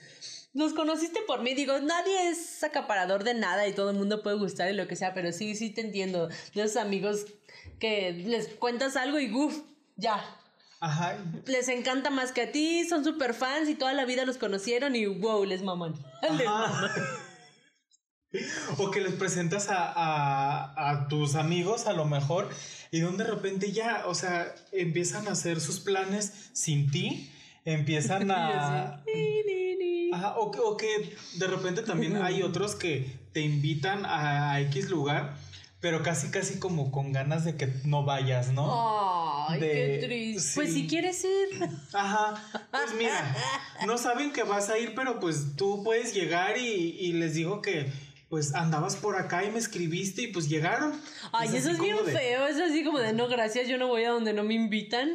[0.55, 1.55] los conociste por mí.
[1.55, 4.97] Digo, nadie es acaparador de nada y todo el mundo puede gustar y lo que
[4.97, 6.29] sea, pero sí, sí te entiendo.
[6.55, 7.27] De esos amigos
[7.79, 9.59] que les cuentas algo y uff,
[9.97, 10.25] ya.
[10.81, 11.17] Ajá.
[11.47, 14.95] Les encanta más que a ti, son súper fans y toda la vida los conocieron
[14.97, 15.95] y wow, les maman.
[16.23, 16.91] Les maman.
[18.79, 22.49] O que les presentas a, a, a, tus amigos a lo mejor
[22.91, 27.31] y donde de repente ya, o sea, empiezan a hacer sus planes sin ti,
[27.65, 29.03] empiezan a...
[30.13, 35.35] Ajá, o, o, que de repente también hay otros que te invitan a X lugar,
[35.81, 39.49] pero casi casi como con ganas de que no vayas, ¿no?
[39.49, 40.53] Ay, qué triste.
[40.55, 41.69] Pues si quieres ir.
[41.93, 42.41] Ajá.
[42.71, 43.37] Pues mira,
[43.87, 47.61] no saben que vas a ir, pero pues tú puedes llegar y, y les digo
[47.61, 47.91] que
[48.35, 51.01] pues andabas por acá y me escribiste y pues llegaron.
[51.31, 54.11] Ay, eso es bien feo, es así como de no, gracias, yo no voy a
[54.11, 55.13] donde no me invitan.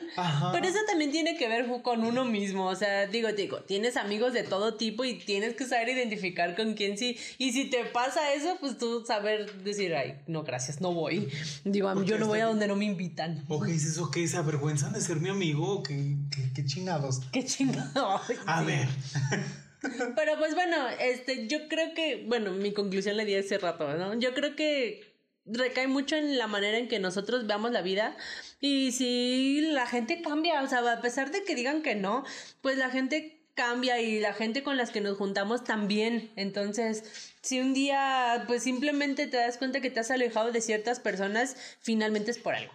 [0.53, 4.31] Pero eso también tiene que ver con uno mismo, o sea, digo, digo, tienes amigos
[4.31, 7.17] de todo tipo y tienes que saber identificar con quién sí.
[7.37, 11.27] Y si te pasa eso, pues tú saber decir, ay, no, gracias, no voy.
[11.65, 13.43] Digo, yo no voy a donde no me invitan.
[13.49, 17.19] Ok, dices, ok, se avergüenzan de ser mi amigo, qué, qué, qué chingados.
[17.33, 18.21] Qué chingados.
[18.45, 18.87] a ver.
[20.15, 24.13] Pero pues bueno, este, yo creo que, bueno, mi conclusión le di hace rato, ¿no?
[24.19, 25.09] Yo creo que
[25.45, 28.15] recae mucho en la manera en que nosotros veamos la vida
[28.59, 32.23] y si la gente cambia, o sea, a pesar de que digan que no,
[32.61, 36.31] pues la gente cambia y la gente con las que nos juntamos también.
[36.35, 40.99] Entonces, si un día pues simplemente te das cuenta que te has alejado de ciertas
[40.99, 42.73] personas, finalmente es por algo.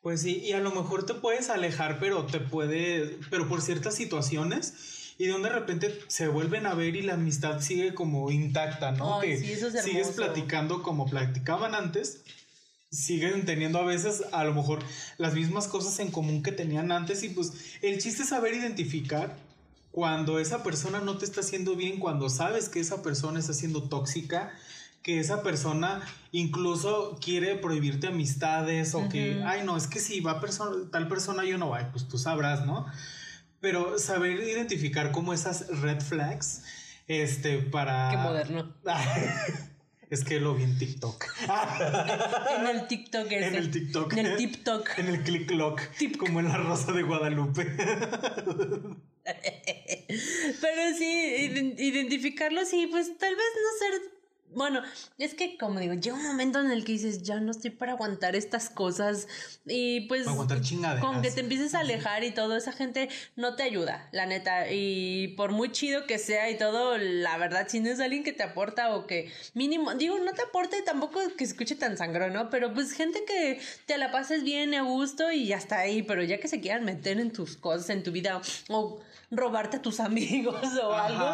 [0.00, 3.94] Pues sí, y a lo mejor te puedes alejar, pero te puede, pero por ciertas
[3.94, 8.92] situaciones y donde de repente se vuelven a ver y la amistad sigue como intacta,
[8.92, 9.18] ¿no?
[9.18, 12.22] que sigues platicando como platicaban antes,
[12.90, 14.78] siguen teniendo a veces a lo mejor
[15.18, 17.52] las mismas cosas en común que tenían antes y pues
[17.82, 19.36] el chiste es saber identificar
[19.90, 23.82] cuando esa persona no te está haciendo bien, cuando sabes que esa persona está siendo
[23.82, 24.52] tóxica,
[25.02, 26.00] que esa persona
[26.30, 31.44] incluso quiere prohibirte amistades o que, ay no, es que si va persona, tal persona
[31.44, 32.86] yo no voy, pues tú sabrás, ¿no?
[33.60, 36.62] Pero saber identificar como esas red flags,
[37.06, 38.10] este, para...
[38.10, 38.74] Qué moderno.
[40.10, 41.26] Es que lo vi en TikTok.
[42.58, 43.46] en el TikTok ese.
[43.48, 44.12] En el TikTok.
[44.14, 44.98] En el TikTok.
[44.98, 45.82] En el click lock.
[46.18, 47.66] Como en la Rosa de Guadalupe.
[50.60, 54.00] Pero sí, identificarlo, sí, pues tal vez no ser
[54.54, 54.82] bueno,
[55.18, 57.92] es que como digo, llega un momento en el que dices, ya no estoy para
[57.92, 59.28] aguantar estas cosas
[59.66, 60.60] y pues aguantar
[61.00, 64.70] con que te empieces a alejar y todo, esa gente no te ayuda, la neta,
[64.70, 68.32] y por muy chido que sea y todo, la verdad, si no es alguien que
[68.32, 72.50] te aporta o que mínimo, digo, no te aporte tampoco que escuche tan sangro, ¿no?
[72.50, 76.22] Pero pues gente que te la pases bien a gusto y ya está ahí, pero
[76.22, 80.00] ya que se quieran meter en tus cosas, en tu vida o robarte a tus
[80.08, 81.24] amigos o algo.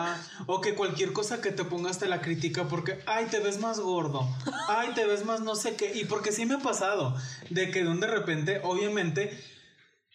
[0.46, 3.80] O que cualquier cosa que te pongas te la critica porque, ay, te ves más
[3.80, 4.28] gordo,
[4.68, 5.92] ay, te ves más no sé qué.
[5.94, 7.16] Y porque sí me ha pasado
[7.50, 9.38] de que de repente, obviamente,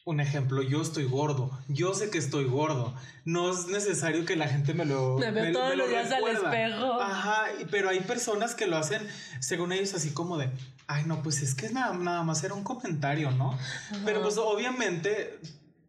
[0.06, 4.48] un ejemplo, yo estoy gordo, yo sé que estoy gordo, no es necesario que la
[4.48, 7.00] gente me lo Me veo todos los días al espejo.
[7.00, 9.08] Ajá, pero hay personas que lo hacen
[9.40, 10.50] según ellos así como de,
[10.88, 13.58] ay no, pues es que nada, nada más era un comentario, ¿no?
[14.04, 15.40] Pero pues obviamente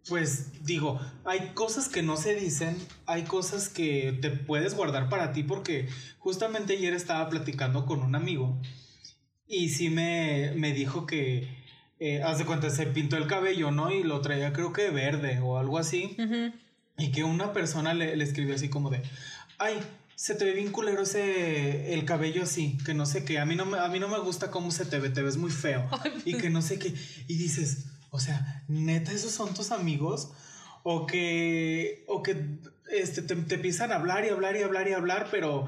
[0.08, 5.32] pues digo, hay cosas que no se dicen, hay cosas que te puedes guardar para
[5.32, 8.60] ti porque justamente ayer estaba platicando con un amigo
[9.46, 11.48] y sí me, me dijo que,
[11.98, 13.90] eh, haz de cuenta, se pintó el cabello, ¿no?
[13.90, 16.16] Y lo traía creo que verde o algo así.
[16.96, 19.02] Y que una persona le, le, escribió así como de,
[19.58, 19.78] ay,
[20.14, 23.56] se te ve bien culero ese, el cabello así, que no sé qué, a mí
[23.56, 25.88] no me, a mí no me gusta cómo se te ve, te ves muy feo.
[26.24, 26.94] y que no sé qué.
[27.26, 30.31] Y dices, o sea, neta, esos son tus amigos.
[30.83, 32.59] O que, o que
[32.90, 35.66] este, te, empiezan a hablar y hablar y hablar y hablar, pero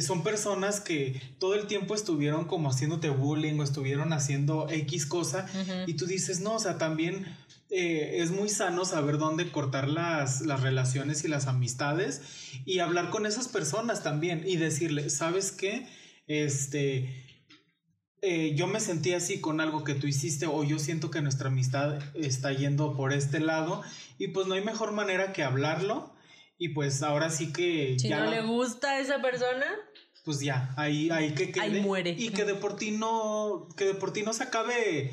[0.00, 5.46] son personas que todo el tiempo estuvieron como haciéndote bullying o estuvieron haciendo X cosa
[5.86, 7.24] y tú dices, no, o sea, también
[7.70, 12.22] eh, es muy sano saber dónde cortar las, las relaciones y las amistades
[12.64, 15.86] y hablar con esas personas también y decirle, ¿sabes qué?
[16.26, 17.27] Este,
[18.22, 21.48] eh, yo me sentí así con algo que tú hiciste o yo siento que nuestra
[21.48, 23.82] amistad está yendo por este lado
[24.18, 26.12] y pues no hay mejor manera que hablarlo
[26.58, 27.96] y pues ahora sí que...
[27.98, 29.66] Si no le gusta a esa persona...
[30.24, 31.64] Pues ya, ahí, ahí que quede.
[31.64, 32.10] Ahí muere.
[32.10, 35.12] Y que de por ti no, que de por ti no se acabe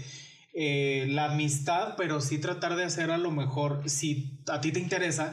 [0.53, 4.79] eh, la amistad, pero sí tratar de hacer a lo mejor, si a ti te
[4.79, 5.31] interesa,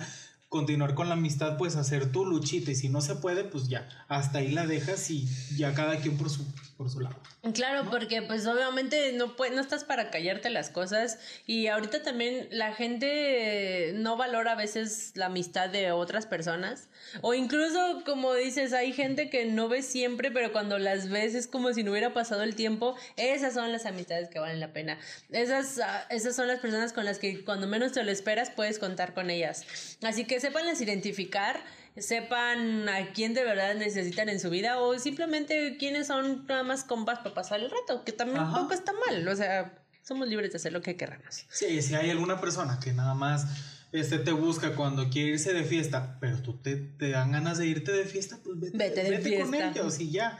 [0.52, 3.88] continuar con la amistad, pues hacer tu luchita y si no se puede, pues ya,
[4.06, 6.44] hasta ahí la dejas y ya cada quien por su,
[6.76, 7.16] por su lado.
[7.54, 12.74] Claro, porque pues obviamente no, no estás para callarte las cosas y ahorita también la
[12.74, 16.88] gente no valora a veces la amistad de otras personas
[17.20, 21.46] o incluso como dices, hay gente que no ves siempre, pero cuando las ves es
[21.46, 24.98] como si no hubiera pasado el tiempo, esas son las amistades que valen la pena.
[25.30, 28.78] Esas, ah, esas son las personas con las que cuando menos te lo esperas puedes
[28.78, 29.64] contar con ellas.
[30.02, 31.64] Así que sepanlas identificar,
[31.96, 36.84] sepan a quién de verdad necesitan en su vida o simplemente quiénes son nada más
[36.84, 40.52] compas para pasar el rato, que también un poco está mal, o sea, somos libres
[40.52, 41.46] de hacer lo que queramos.
[41.50, 43.46] Sí, si hay alguna persona que nada más
[43.92, 47.66] este te busca cuando quiere irse de fiesta, pero tú te, te dan ganas de
[47.66, 49.44] irte de fiesta, pues vete, vete, de fiesta.
[49.44, 50.38] con ellos y ya.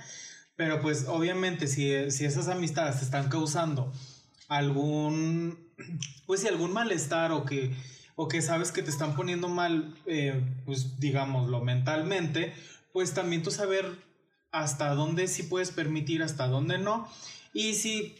[0.57, 3.93] Pero pues obviamente si, si esas amistades te están causando
[4.49, 5.59] algún,
[6.27, 7.75] pues si algún malestar o que
[8.16, 12.53] o que sabes que te están poniendo mal, eh, pues digámoslo, mentalmente,
[12.92, 13.87] pues también tú saber
[14.51, 17.09] hasta dónde sí puedes permitir, hasta dónde no.
[17.55, 18.14] Y si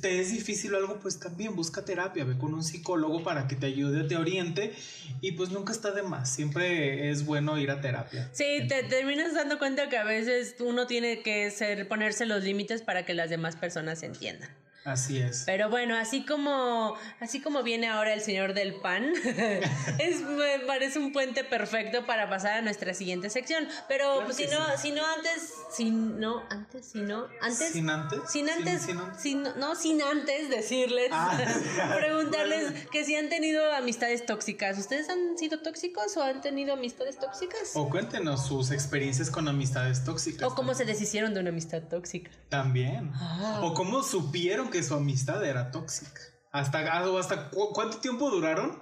[0.00, 3.66] te es difícil algo, pues también busca terapia, ve con un psicólogo para que te
[3.66, 4.74] ayude, te oriente
[5.20, 8.28] y pues nunca está de más, siempre es bueno ir a terapia.
[8.32, 12.82] Sí, te terminas dando cuenta que a veces uno tiene que ser, ponerse los límites
[12.82, 14.50] para que las demás personas entiendan.
[14.86, 15.42] Así es.
[15.46, 19.12] Pero bueno, así como, así como viene ahora el señor del pan,
[19.98, 23.66] es, me parece un puente perfecto para pasar a nuestra siguiente sección.
[23.88, 28.48] Pero si no, si no antes, si no antes, si no antes, sin antes, sin
[28.48, 28.86] antes,
[29.18, 31.36] sin, no, sin antes decirles, ah,
[31.96, 34.78] preguntarles que si han tenido amistades tóxicas.
[34.78, 37.72] ¿Ustedes han sido tóxicos o han tenido amistades tóxicas?
[37.74, 40.48] O cuéntenos sus experiencias con amistades tóxicas.
[40.48, 42.30] O cómo se deshicieron de una amistad tóxica.
[42.48, 43.10] También.
[43.14, 43.62] Ah.
[43.64, 46.20] O cómo supieron que su amistad era tóxica.
[46.52, 48.80] ¿Hasta, hasta cuánto tiempo duraron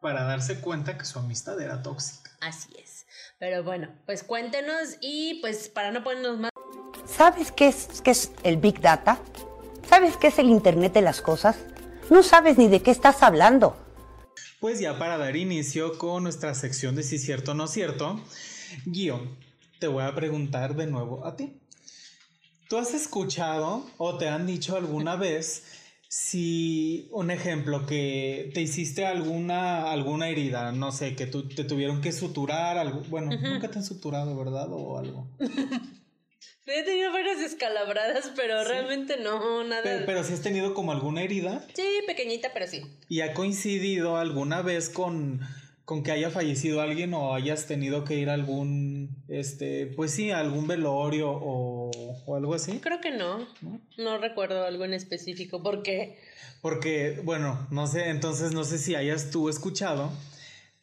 [0.00, 2.30] para darse cuenta que su amistad era tóxica?
[2.40, 3.06] Así es.
[3.38, 6.50] Pero bueno, pues cuéntenos y pues para no ponernos más...
[7.06, 9.18] ¿Sabes qué es, qué es el Big Data?
[9.88, 11.56] ¿Sabes qué es el Internet de las Cosas?
[12.10, 13.76] No sabes ni de qué estás hablando.
[14.60, 18.20] Pues ya para dar inicio con nuestra sección de si cierto o no cierto,
[18.84, 19.36] Guión,
[19.78, 21.60] te voy a preguntar de nuevo a ti.
[22.68, 25.64] ¿Tú has escuchado o te han dicho alguna vez
[26.08, 32.00] si un ejemplo que te hiciste alguna alguna herida, no sé, que tú te tuvieron
[32.00, 34.68] que suturar algo, bueno, nunca te han suturado, ¿verdad?
[34.70, 35.28] o algo.
[36.68, 39.82] He tenido varias escalabradas, pero realmente no, nada.
[39.84, 41.64] Pero, pero si has tenido como alguna herida.
[41.74, 42.82] Sí, pequeñita, pero sí.
[43.08, 45.40] ¿Y ha coincidido alguna vez con
[45.86, 50.32] con que haya fallecido alguien o hayas tenido que ir a algún, este, pues sí,
[50.32, 51.90] a algún velorio o,
[52.36, 52.80] algo así?
[52.80, 53.46] Creo que no.
[53.96, 54.18] no.
[54.18, 55.62] recuerdo algo en específico.
[55.62, 56.18] ¿Por qué?
[56.60, 60.10] Porque, bueno, no sé, entonces no sé si hayas tú escuchado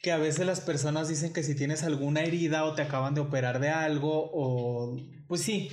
[0.01, 3.21] que a veces las personas dicen que si tienes alguna herida o te acaban de
[3.21, 5.69] operar de algo o, pues sí,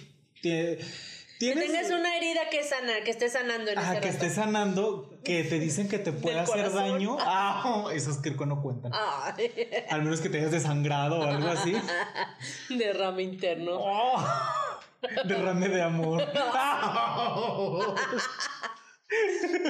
[1.40, 5.42] que tengas una herida que sana, que esté sanando en Ajá, que esté sanando, que
[5.44, 7.16] te dicen que te puede hacer daño.
[7.32, 8.92] Ah, esos que no cuentan.
[9.90, 11.74] Al menos que te hayas desangrado o algo así.
[12.68, 13.72] Derrame interno.
[13.78, 14.24] Oh,
[15.24, 16.22] derrame de amor.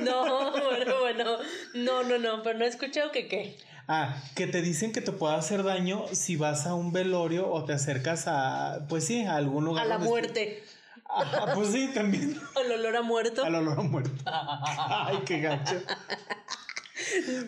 [0.03, 1.39] No, bueno, bueno.
[1.73, 3.57] No, no, no, pero no he escuchado que qué.
[3.89, 7.65] Ah, que te dicen que te puede hacer daño si vas a un velorio o
[7.65, 9.87] te acercas a, pues sí, a algún lugar.
[9.87, 10.63] A la muerte.
[11.13, 12.41] Ah, pues sí, también.
[12.55, 13.45] Al olor a muerto.
[13.45, 14.11] Al olor a muerto.
[14.27, 15.81] Ay, qué gacho.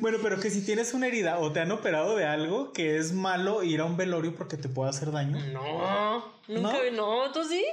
[0.01, 3.13] Bueno, pero que si tienes una herida o te han operado de algo que es
[3.13, 5.39] malo ir a un velorio porque te puede hacer daño.
[5.53, 7.65] No, nunca, no, ¿tú sí?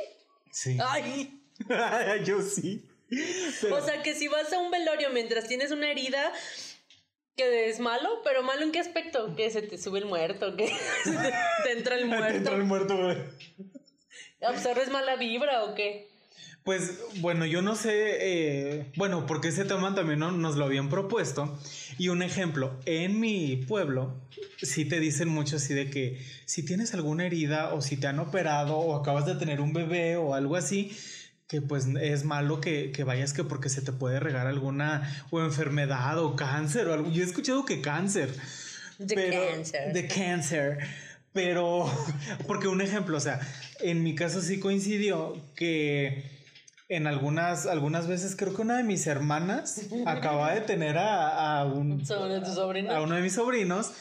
[0.52, 0.78] Sí.
[0.86, 1.42] Ay.
[2.26, 2.86] Yo sí.
[3.72, 6.32] O sea, que si vas a un velorio mientras tienes una herida,
[7.36, 9.36] que es malo, pero malo en qué aspecto?
[9.36, 10.66] Que se te sube el muerto, que
[11.64, 12.28] te, entra el muerto.
[12.28, 13.18] te entra el muerto, güey.
[14.42, 16.08] ¿Absorbes mala vibra o qué?
[16.64, 21.58] Pues bueno, yo no sé, eh, bueno, porque ese tema también nos lo habían propuesto.
[21.98, 24.14] Y un ejemplo, en mi pueblo,
[24.62, 28.20] sí te dicen mucho así de que si tienes alguna herida o si te han
[28.20, 30.96] operado o acabas de tener un bebé o algo así,
[31.48, 35.42] que pues es malo que, que vayas que porque se te puede regar alguna o
[35.42, 37.10] enfermedad o cáncer o algo.
[37.10, 38.30] Yo he escuchado que cáncer.
[39.00, 39.94] De cáncer.
[39.94, 40.78] De cáncer.
[41.34, 41.86] Pero,
[42.48, 43.40] porque un ejemplo, o sea,
[43.82, 46.24] en mi caso sí coincidió que
[46.90, 52.04] en algunas, algunas veces creo que una de mis hermanas acaba de tener a, un,
[52.90, 53.92] a uno de mis sobrinos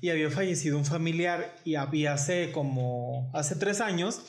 [0.00, 4.20] y había fallecido un familiar y había hace como, hace tres años,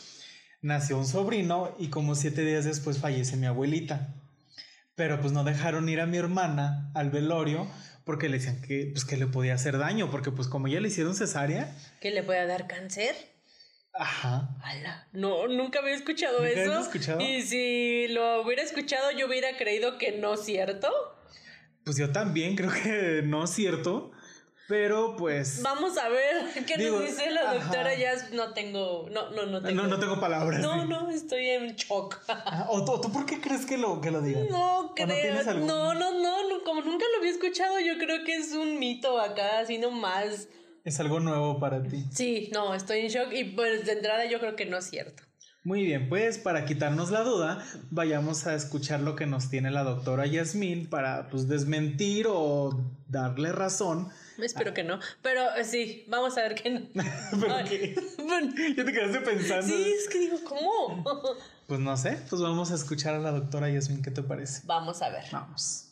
[0.62, 4.16] nació un sobrino y como siete días después fallece mi abuelita.
[4.96, 7.68] Pero pues no dejaron ir a mi hermana al velorio
[8.08, 10.88] porque le decían que, pues, que le podía hacer daño, porque pues como ya le
[10.88, 11.76] hicieron cesárea.
[12.02, 13.14] ¿Que le pueda dar cáncer?
[13.94, 14.56] Ajá.
[14.64, 15.08] Ala.
[15.12, 16.80] No, nunca había escuchado ¿Nunca eso.
[16.80, 17.20] escuchado?
[17.20, 20.90] Y si lo hubiera escuchado, yo hubiera creído que no es cierto.
[21.84, 24.12] Pues yo también creo que no es cierto,
[24.68, 25.62] pero pues...
[25.62, 27.92] Vamos a ver qué Digo, nos dice la doctora.
[27.92, 27.96] ajá.
[27.98, 29.08] Ya no tengo.
[29.12, 29.82] No, no, no tengo.
[29.82, 30.60] No, no tengo palabras.
[30.62, 30.88] No, sí.
[30.90, 32.20] no, estoy en shock.
[32.30, 34.48] Ah, ¿O, tú- tú por qué crees que lo, que lo digan?
[34.50, 35.40] No ¿O creo.
[35.50, 39.20] algún- no, no, no, Como nunca lo había escuchado, yo creo que es un mito
[39.20, 40.48] acá, así nomás.
[40.84, 42.06] Es algo nuevo para ti.
[42.12, 43.32] Sí, no, estoy en shock.
[43.34, 45.24] Y pues de entrada yo creo que no es cierto.
[45.64, 47.62] Muy bien, pues para quitarnos la duda,
[47.92, 53.52] vayamos a escuchar lo que nos tiene la doctora Yasmín para pues desmentir o darle
[53.52, 54.10] razón.
[54.44, 55.00] Espero que no.
[55.22, 56.82] Pero eh, sí, vamos a ver que no.
[57.40, 57.96] ¿Pero qué?
[58.24, 59.68] bueno, Ya te quedaste pensando.
[59.68, 61.04] Sí, es que digo, ¿cómo?
[61.68, 64.62] Pues no sé, pues vamos a escuchar a la doctora Yasmín, ¿qué te parece?
[64.66, 65.26] Vamos a ver.
[65.32, 65.92] Vamos.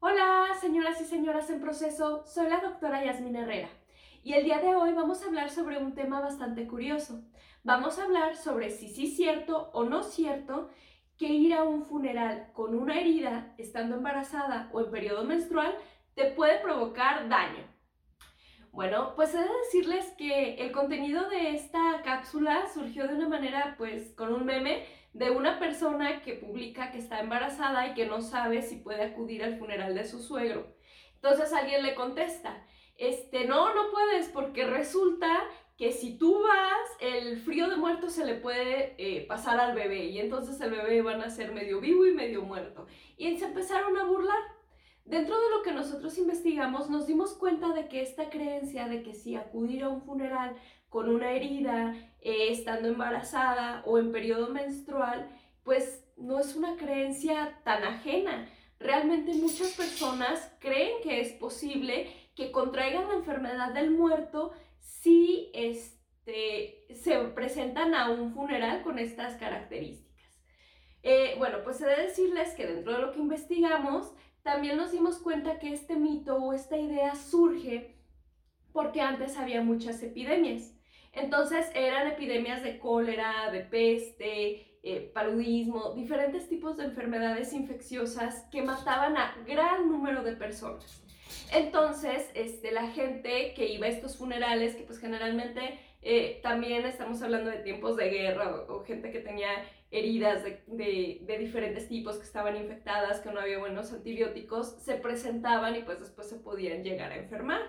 [0.00, 3.68] Hola, señoras y señoras en proceso, soy la doctora Yasmín Herrera
[4.28, 7.22] y el día de hoy vamos a hablar sobre un tema bastante curioso.
[7.64, 10.70] Vamos a hablar sobre si sí es cierto o no cierto
[11.16, 15.74] que ir a un funeral con una herida, estando embarazada o en periodo menstrual,
[16.18, 17.64] te puede provocar daño.
[18.72, 23.76] Bueno, pues he de decirles que el contenido de esta cápsula surgió de una manera,
[23.78, 28.20] pues, con un meme de una persona que publica que está embarazada y que no
[28.20, 30.66] sabe si puede acudir al funeral de su suegro.
[31.14, 32.66] Entonces alguien le contesta,
[32.96, 35.44] este, no, no puedes porque resulta
[35.76, 40.06] que si tú vas, el frío de muerto se le puede eh, pasar al bebé
[40.06, 42.88] y entonces el bebé va a nacer medio vivo y medio muerto.
[43.16, 44.57] Y se empezaron a burlar.
[45.08, 49.14] Dentro de lo que nosotros investigamos, nos dimos cuenta de que esta creencia de que
[49.14, 50.54] si acudir a un funeral
[50.90, 55.30] con una herida, eh, estando embarazada o en periodo menstrual,
[55.62, 58.50] pues no es una creencia tan ajena.
[58.78, 66.84] Realmente muchas personas creen que es posible que contraigan la enfermedad del muerto si este,
[66.92, 70.08] se presentan a un funeral con estas características.
[71.02, 74.12] Eh, bueno, pues he de decirles que dentro de lo que investigamos,
[74.42, 77.96] también nos dimos cuenta que este mito o esta idea surge
[78.72, 80.74] porque antes había muchas epidemias.
[81.12, 88.62] Entonces eran epidemias de cólera, de peste, eh, paludismo, diferentes tipos de enfermedades infecciosas que
[88.62, 91.02] mataban a gran número de personas.
[91.52, 97.20] Entonces, este, la gente que iba a estos funerales, que pues generalmente eh, también estamos
[97.22, 99.50] hablando de tiempos de guerra o, o gente que tenía
[99.90, 105.76] heridas de, de, diferentes tipos que estaban infectadas, que no había buenos antibióticos, se presentaban
[105.76, 107.60] y pues después se podían llegar a enfermar.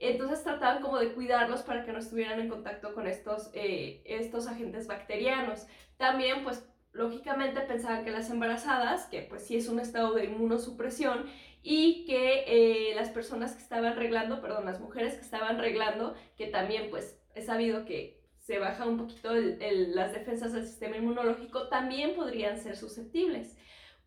[0.00, 4.46] Entonces trataban como de cuidarlos para que no estuvieran en contacto con estos, eh, estos
[4.46, 5.66] agentes bacterianos.
[5.96, 11.26] También pues lógicamente pensaban que las embarazadas, que pues sí es un estado de inmunosupresión,
[11.62, 16.46] y que eh, las personas que estaban reglando, perdón, las mujeres que estaban reglando, que
[16.46, 18.19] también pues es sabido que
[18.50, 23.56] se baja un poquito las defensas del sistema inmunológico, también podrían ser susceptibles.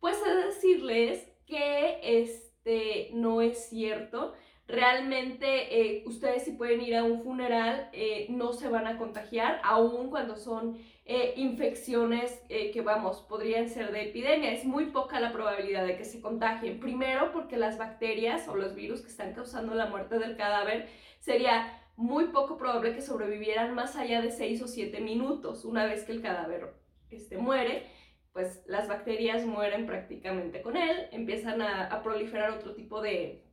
[0.02, 4.34] Pues de decirles que este no es cierto.
[4.68, 5.48] Realmente
[5.80, 10.10] eh, ustedes si pueden ir a un funeral eh, no se van a contagiar, aun
[10.10, 14.52] cuando son eh, infecciones que vamos, podrían ser de epidemia.
[14.52, 16.82] Es muy poca la probabilidad de que se contagien.
[16.82, 20.90] Primero porque las bacterias o los virus que están causando la muerte del cadáver
[21.22, 25.66] sería muy poco probable que sobrevivieran más allá de 6 o 7 minutos.
[25.66, 26.74] Una vez que el cadáver
[27.10, 27.88] este, muere,
[28.32, 33.46] pues las bacterias mueren prácticamente con él, empiezan a, proliferar otro tipo de,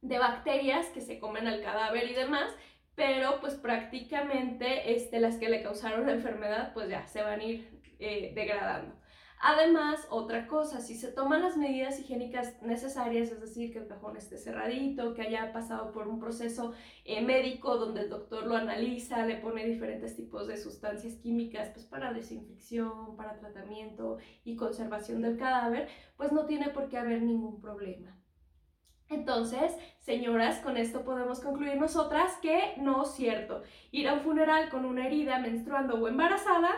[0.00, 2.54] de, bacterias que se comen al cadáver y demás,
[2.94, 7.44] pero pues prácticamente este, las que le causaron la enfermedad pues ya se van a
[7.44, 7.68] ir
[7.98, 8.94] eh, degradando.
[9.40, 14.16] Además, otra cosa, si se toman las medidas higiénicas necesarias, es decir, que el cajón
[14.16, 16.72] esté cerradito, que haya pasado por un proceso
[17.04, 21.86] eh, médico donde el doctor lo analiza, le pone diferentes tipos de sustancias químicas pues,
[21.86, 27.60] para desinfección, para tratamiento y conservación del cadáver, pues no tiene por qué haber ningún
[27.60, 28.18] problema.
[29.08, 33.62] Entonces, señoras, con esto podemos concluir nosotras que no es cierto.
[33.92, 36.70] Ir a un funeral con una herida menstruando o embarazada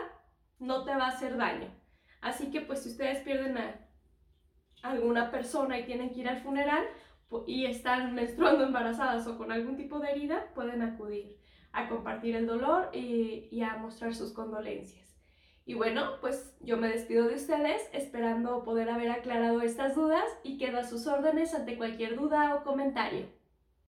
[0.59, 1.80] no te va a hacer daño.
[2.21, 3.75] Así que pues si ustedes pierden a
[4.83, 6.85] alguna persona y tienen que ir al funeral
[7.47, 11.39] y están menstruando embarazadas o con algún tipo de herida, pueden acudir
[11.71, 15.01] a compartir el dolor y, y a mostrar sus condolencias.
[15.65, 20.57] Y bueno, pues yo me despido de ustedes esperando poder haber aclarado estas dudas y
[20.57, 23.27] quedo a sus órdenes ante cualquier duda o comentario.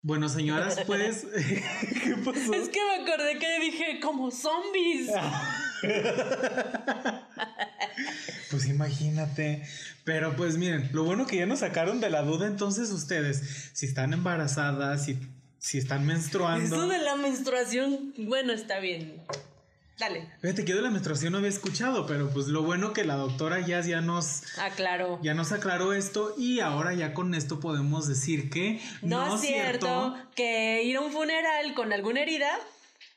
[0.02, 1.26] Bueno, señoras, pues,
[2.04, 2.54] ¿qué pasó?
[2.54, 5.12] Es que me acordé que dije como zombies.
[8.50, 9.64] Pues imagínate.
[10.04, 13.86] Pero pues miren, lo bueno que ya nos sacaron de la duda entonces ustedes, si
[13.86, 15.18] están embarazadas, si,
[15.60, 16.76] si están menstruando.
[16.76, 19.22] Eso de la menstruación, bueno, está bien.
[19.98, 20.28] Dale.
[20.42, 23.60] Fíjate que de la menstruación no había escuchado, pero pues lo bueno que la doctora
[23.60, 25.20] Jazz ya nos, Aclaro.
[25.22, 30.16] ya nos aclaró esto y ahora ya con esto podemos decir que No, es cierto
[30.36, 32.50] que ir a un funeral con alguna herida.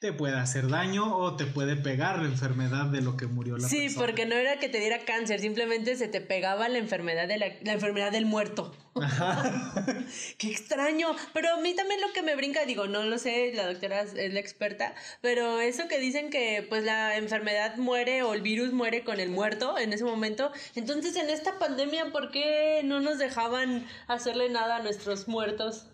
[0.05, 3.67] Te puede hacer daño o te puede pegar la enfermedad de lo que murió la
[3.67, 4.05] Sí, persona.
[4.05, 7.47] porque no era que te diera cáncer, simplemente se te pegaba la enfermedad de la,
[7.63, 8.77] la enfermedad del muerto.
[10.37, 11.09] Qué extraño.
[11.33, 14.15] Pero a mí también lo que me brinca, digo, no lo sé, la doctora es
[14.35, 19.05] la experta, pero eso que dicen que pues la enfermedad muere o el virus muere
[19.05, 20.53] con el muerto en ese momento.
[20.75, 25.87] Entonces en esta pandemia, ¿por qué no nos dejaban hacerle nada a nuestros muertos?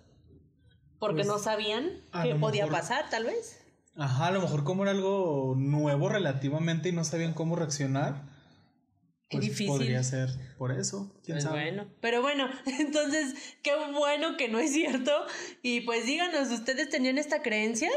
[0.99, 1.93] Porque Pues, no sabían
[2.25, 3.60] qué podía mejor- pasar, tal vez.
[4.01, 8.31] Ajá, a lo mejor como era algo nuevo relativamente y no sabían cómo reaccionar.
[9.29, 9.67] Qué pues, difícil.
[9.67, 11.15] Podría ser por eso.
[11.23, 11.65] ¿Quién Pues sabe?
[11.65, 12.49] bueno, pero bueno,
[12.81, 15.13] entonces qué bueno que no es cierto.
[15.63, 17.91] Y pues díganos, ¿ustedes tenían esta creencia?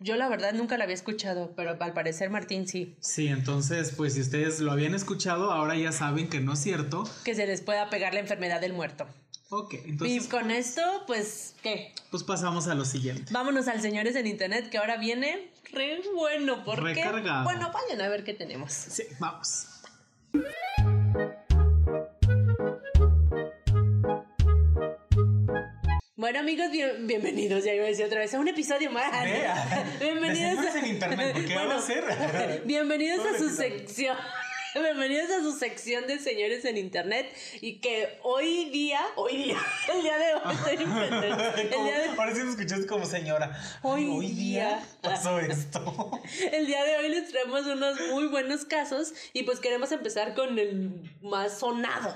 [0.00, 2.96] Yo la verdad nunca la había escuchado, pero al parecer Martín sí.
[3.00, 7.02] Sí, entonces, pues si ustedes lo habían escuchado, ahora ya saben que no es cierto.
[7.24, 9.06] Que se les pueda pegar la enfermedad del muerto.
[9.50, 11.94] Ok, y entonces, con esto, pues, ¿qué?
[12.10, 13.32] pues pasamos a lo siguiente.
[13.32, 16.82] Vámonos al Señores en Internet, que ahora viene re bueno, porque...
[16.82, 17.44] Recargado.
[17.44, 18.72] Bueno, vayan a ver qué tenemos.
[18.72, 19.66] Sí, vamos.
[26.18, 29.08] Bueno amigos, bien- bienvenidos, ya iba a decir otra vez, a un episodio más.
[29.22, 32.62] Vea, bienvenidos Señores en Internet, ¿por qué va a ser?
[32.64, 34.16] bienvenidos a su sección.
[34.74, 37.26] Bienvenidos a su sección de señores en internet
[37.62, 39.58] y que hoy día, hoy día,
[39.92, 40.74] el día de hoy, estoy
[41.64, 43.58] el día de, Ahora sí me escuchaste como señora.
[43.82, 44.82] Hoy Ay, día.
[45.00, 46.20] pasó esto.
[46.52, 50.58] el día de hoy les traemos unos muy buenos casos y pues queremos empezar con
[50.58, 50.92] el
[51.22, 52.14] más sonado.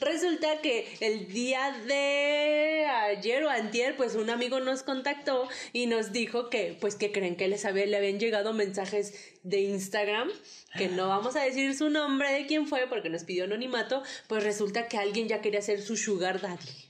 [0.00, 6.12] Resulta que el día de ayer o antier, pues un amigo nos contactó y nos
[6.12, 10.30] dijo que, pues que creen que les había, le habían llegado mensajes de Instagram,
[10.76, 14.42] que no vamos a decir su nombre de quién fue porque nos pidió anonimato, pues
[14.42, 16.83] resulta que alguien ya quería ser su sugar daddy.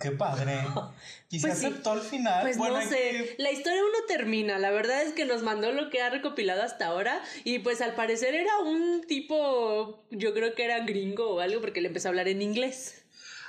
[0.00, 0.60] Qué padre.
[1.30, 1.66] Y Pues se sí.
[1.66, 2.40] aceptó al final.
[2.42, 5.42] Pues Bueno, no sé, que- la historia aún no termina, la verdad es que nos
[5.42, 10.32] mandó lo que ha recopilado hasta ahora y pues al parecer era un tipo, yo
[10.32, 13.02] creo que era gringo o algo porque le empezó a hablar en inglés.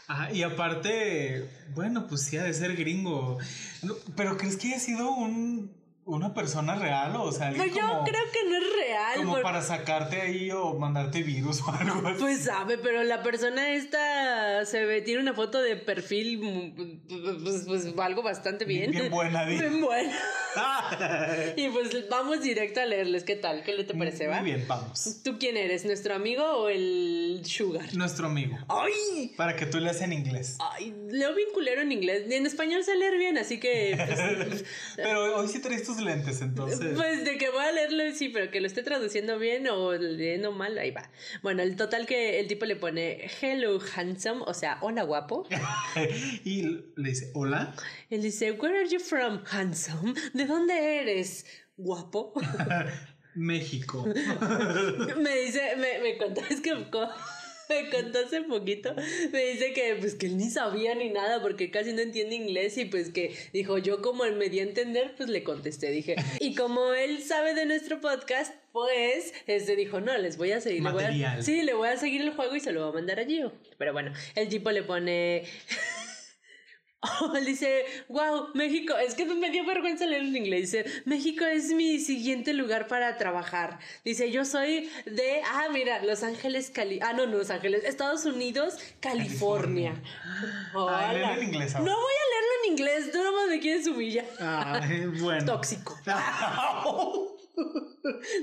[0.07, 3.37] Ajá, y aparte, bueno, pues sí ha de ser gringo.
[3.83, 5.71] No, Pero ¿crees que haya sido un,
[6.09, 7.15] una persona real?
[7.17, 9.15] O sea, alguien Pues yo como, creo que no es real.
[9.17, 12.19] como para sacarte ahí o mandarte virus o algo así.
[12.19, 17.63] Pues sabe, pero la persona esta se ve, tiene una foto de perfil, mm, pues,
[17.65, 18.91] pues, algo bastante bien.
[18.91, 19.43] Bien buena.
[19.45, 20.15] Bien buena.
[21.55, 23.63] Y pues vamos directo a leerles, ¿qué tal?
[23.63, 24.41] ¿Qué le te parece, va?
[24.41, 25.21] Muy bien, vamos.
[25.23, 25.85] ¿Tú quién eres?
[25.85, 27.93] ¿Nuestro amigo o el sugar?
[27.95, 28.57] Nuestro amigo.
[28.67, 29.33] ¡Ay!
[29.35, 30.57] Para que tú leas en inglés.
[30.59, 32.23] Ay, leo bien culero en inglés.
[32.29, 33.95] En español sé leer bien, así que.
[33.97, 36.95] Pues, Pero hoy sí traes tus lentes, entonces.
[36.95, 40.51] pues, de que voy a leerlo, sí, pero que lo esté traduciendo bien o leyendo
[40.51, 41.09] mal, ahí va.
[41.41, 45.47] Bueno, el total que el tipo le pone Hello handsome, o sea, hola guapo.
[46.43, 46.61] y
[46.95, 47.75] le dice, hola.
[48.09, 50.13] Él dice, Where are you from, handsome?
[50.33, 51.45] ¿De dónde eres,
[51.77, 52.33] guapo?
[53.35, 54.05] México.
[55.17, 56.89] me dice, me, me contó, es que me
[57.91, 58.95] contó hace poquito,
[59.31, 62.75] me dice que pues que él ni sabía ni nada porque casi no entiende inglés
[62.79, 66.15] y pues que dijo yo como él me di a entender pues le contesté, dije,
[66.39, 70.81] y como él sabe de nuestro podcast, pues este dijo, no, les voy a seguir,
[70.83, 72.93] le voy a- sí, le voy a seguir el juego y se lo voy a
[72.93, 73.53] mandar a Gio.
[73.77, 75.43] Pero bueno, el tipo le pone...
[77.21, 80.71] Oh, dice, wow, México, es que me dio vergüenza leer en inglés.
[80.71, 83.79] Dice, México es mi siguiente lugar para trabajar.
[84.03, 88.25] Dice, yo soy de, ah, mira, Los Ángeles, Cali, ah, no, no, Los Ángeles, Estados
[88.25, 90.01] Unidos, California.
[90.25, 91.13] Ah, Hola.
[91.13, 91.73] léelo en inglés.
[91.75, 94.25] No voy a leerlo en inglés, tú nomás me quieres humillar.
[94.39, 95.45] Ay, bueno.
[95.53, 95.97] Tóxico.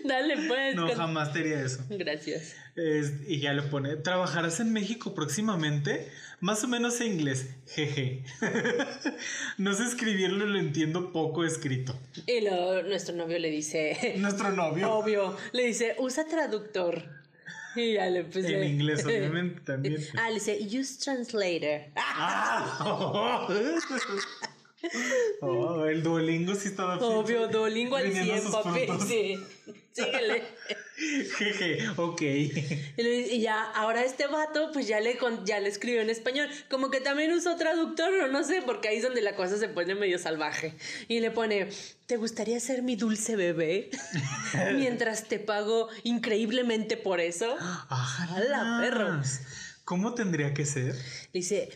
[0.05, 0.75] Dale, pues.
[0.77, 1.85] no, con- jamás te haría eso.
[1.91, 2.55] Gracias.
[2.77, 6.11] Es- y ya le pone, ¿trabajarás en México próximamente?
[6.41, 8.23] Más o menos en inglés, jeje.
[9.59, 11.99] no sé escribirlo, lo entiendo poco escrito.
[12.27, 14.93] Y luego nuestro novio le dice, Nuestro novio.
[14.93, 15.37] Obvio.
[15.53, 17.03] Le dice, usa traductor.
[17.75, 18.55] Y ya le puse.
[18.63, 19.97] En inglés, obviamente, también.
[20.19, 21.91] Ah, le dice, use translator.
[21.97, 23.49] Ah, Ah.
[25.41, 29.07] Oh, el Duolingo sí estaba Obvio, Duolingo al rindiendo 100, sus papi.
[29.07, 29.39] Sí.
[29.93, 30.43] Síguele.
[31.39, 32.23] Jeje, ok.
[32.23, 36.49] Y ya, ahora este vato, pues ya le, ya le escribió en español.
[36.71, 39.69] Como que también usó traductor, o no sé, porque ahí es donde la cosa se
[39.69, 40.75] pone medio salvaje.
[41.09, 41.69] Y le pone,
[42.07, 43.91] ¿te gustaría ser mi dulce bebé?
[44.75, 47.57] Mientras te pago increíblemente por eso.
[47.89, 49.23] ¡Hala, perro!
[49.85, 50.95] ¿Cómo tendría que ser?
[50.95, 51.71] Le dice,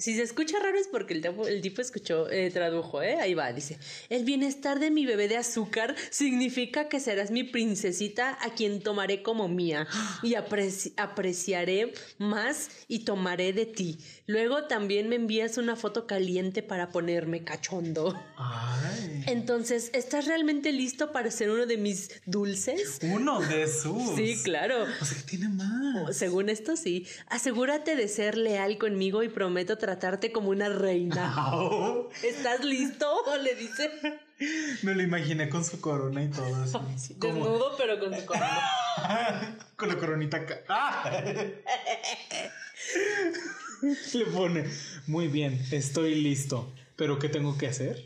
[0.00, 3.16] si se escucha raro es porque el tipo, el tipo escuchó, eh, tradujo, ¿eh?
[3.20, 3.78] Ahí va, dice,
[4.08, 9.22] el bienestar de mi bebé de azúcar significa que serás mi princesita a quien tomaré
[9.22, 9.86] como mía
[10.22, 13.98] y apreci- apreciaré más y tomaré de ti.
[14.26, 18.20] Luego también me envías una foto caliente para ponerme cachondo.
[18.36, 19.24] Ay.
[19.26, 22.98] Entonces, ¿estás realmente listo para ser uno de mis dulces?
[23.02, 24.16] Uno de sus.
[24.16, 24.84] Sí, claro.
[25.00, 26.16] O sea que tiene más.
[26.16, 27.06] Según esto, sí.
[27.26, 31.34] Asegúrate de ser leal conmigo y prometo tratarte como una reina.
[32.22, 33.06] ¿Estás listo?
[33.42, 33.90] Le dice.
[34.82, 36.78] Me lo imaginé con su corona y todo así.
[36.96, 39.58] Sí, Como- Desnudo, pero con su corona.
[39.76, 40.60] con la coronita acá.
[40.68, 41.10] ¡Ah!
[44.14, 44.64] Le pone,
[45.06, 46.72] muy bien, estoy listo.
[46.96, 48.04] ¿Pero qué tengo que hacer?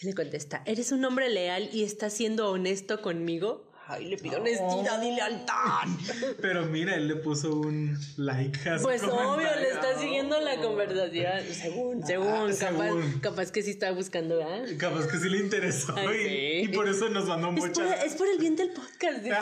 [0.00, 3.65] Y le contesta, ¿eres un hombre leal y estás siendo honesto conmigo?
[3.88, 5.86] Ay, le pido honestidad y lealtad.
[6.40, 10.56] Pero mira, él le puso un like a su Pues obvio, le está siguiendo la
[10.60, 11.40] conversación.
[11.54, 13.20] Según, según, Ah, capaz, según.
[13.20, 14.40] capaz que sí está buscando.
[14.78, 16.70] Capaz que sí le interesó Ay, y, sí.
[16.72, 18.04] y por eso nos mandó Es por, muchas.
[18.04, 19.36] es por el bien del podcast, dice.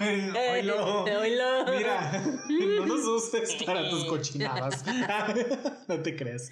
[0.52, 1.04] Oilo.
[1.04, 1.64] Oilo.
[1.76, 4.84] Mira, no nos uses para tus cochinadas.
[5.88, 6.50] no te creas.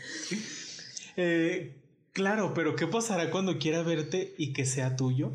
[1.18, 1.74] Eh,
[2.12, 5.32] claro, pero ¿qué pasará cuando quiera verte y que sea tuyo?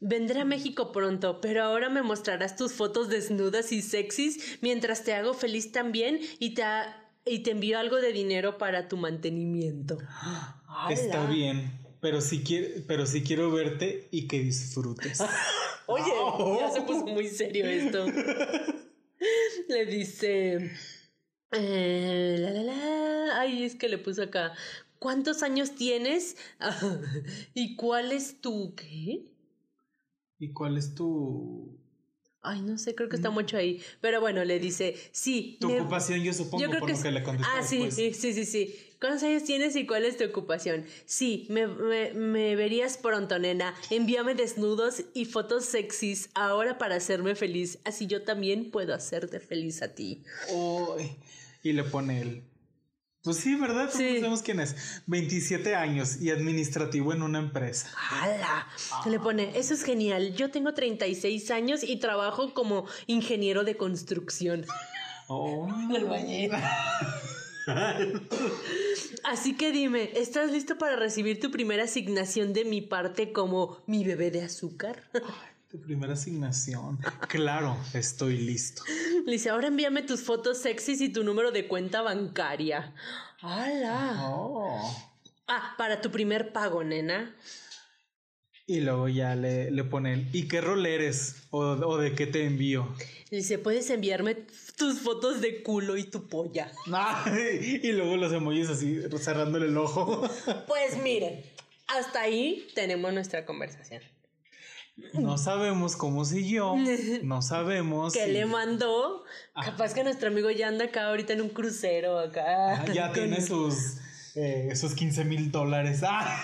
[0.00, 5.14] Vendré a México pronto, pero ahora me mostrarás tus fotos desnudas y sexys mientras te
[5.14, 9.98] hago feliz también y te, ha- y te envío algo de dinero para tu mantenimiento.
[10.90, 11.30] Está ¡Hala!
[11.30, 15.20] bien, pero si quiere, pero si quiero verte y que disfrutes.
[15.86, 16.12] Oye,
[16.60, 18.06] ya se puso muy serio esto.
[19.68, 20.72] le dice.
[21.52, 23.40] eh, la, la, la.
[23.40, 24.52] Ay, es que le puso acá.
[24.98, 26.36] ¿Cuántos años tienes?
[27.54, 29.24] ¿Y cuál es tu qué?
[30.38, 31.78] ¿Y cuál es tu
[32.42, 33.82] Ay, no sé, creo que está mucho ahí.
[34.00, 35.56] Pero bueno, le dice, sí.
[35.60, 36.22] tu me- ocupación?
[36.22, 38.76] Yo supongo por lo que le contestó Ah, sí, sí, sí, sí, sí.
[39.00, 40.84] ¿Cuántos años tienes y cuál es tu ocupación?
[41.06, 43.74] Sí, me, me, me verías pronto, nena.
[43.90, 47.78] Envíame desnudos y fotos sexys ahora para hacerme feliz.
[47.84, 50.22] Así yo también puedo hacerte feliz a ti.
[50.96, 51.16] Ay,
[51.64, 52.42] y le pone él.
[53.26, 53.86] Pues sí, ¿verdad?
[53.86, 54.20] Todos Sí.
[54.20, 54.76] sabemos quién es.
[55.06, 57.90] 27 años y administrativo en una empresa.
[58.12, 58.68] ¡Hala!
[59.04, 60.36] Le pone, eso es genial.
[60.36, 64.64] Yo tengo 36 años y trabajo como ingeniero de construcción.
[65.26, 65.68] Oh.
[69.24, 74.04] Así que dime, ¿estás listo para recibir tu primera asignación de mi parte como mi
[74.04, 75.02] bebé de azúcar?
[75.76, 76.98] Tu primera asignación.
[77.28, 78.82] Claro, estoy listo.
[79.26, 82.94] Le dice, ahora envíame tus fotos sexys y tu número de cuenta bancaria.
[83.42, 84.22] ¡Hala!
[84.22, 85.12] Oh.
[85.46, 87.36] Ah, para tu primer pago, nena.
[88.66, 90.30] Y luego ya le, le pone.
[90.32, 91.46] ¿Y qué rol eres?
[91.50, 92.94] ¿O, o de qué te envío?
[93.28, 94.46] Le dice, ¿puedes enviarme
[94.78, 96.72] tus fotos de culo y tu polla?
[96.90, 100.26] Ay, y luego los emojis así cerrándole el ojo.
[100.66, 101.44] Pues miren,
[101.88, 104.00] hasta ahí tenemos nuestra conversación.
[105.12, 106.74] No sabemos cómo siguió.
[107.22, 108.14] No sabemos.
[108.14, 109.24] Si- le mandó.
[109.54, 112.76] Capaz que nuestro amigo ya anda acá ahorita en un crucero acá.
[112.80, 113.98] Ah, ya con- tiene sus,
[114.34, 116.02] eh, sus 15 mil dólares.
[116.02, 116.38] Ah.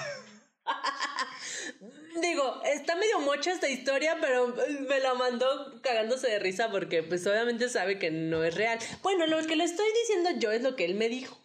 [2.21, 4.55] Digo, está medio mocha esta historia, pero
[4.89, 8.79] me la mandó cagándose de risa porque pues obviamente sabe que no es real.
[9.03, 11.39] Bueno, lo que le estoy diciendo yo es lo que él me dijo.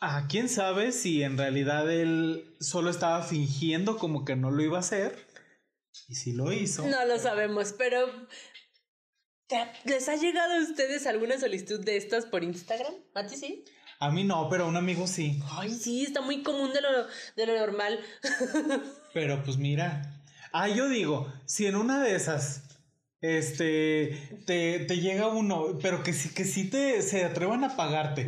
[0.00, 4.78] Ah, quién sabe si en realidad él solo estaba fingiendo como que no lo iba
[4.78, 5.23] a hacer.
[6.08, 6.86] Y si lo hizo.
[6.86, 8.06] No lo sabemos, pero
[9.46, 12.94] ¿te- ¿les ha llegado a ustedes alguna solicitud de estas por Instagram?
[13.14, 13.64] ¿A ti sí?
[14.00, 15.40] A mí no, pero a un amigo sí.
[15.52, 16.88] Ay, sí, está muy común de lo,
[17.36, 18.00] de lo normal.
[19.14, 20.20] Pero pues mira.
[20.52, 22.62] Ah, yo digo, si en una de esas.
[23.20, 28.26] Este te, te llega uno, pero que sí, que sí te se atrevan a pagarte.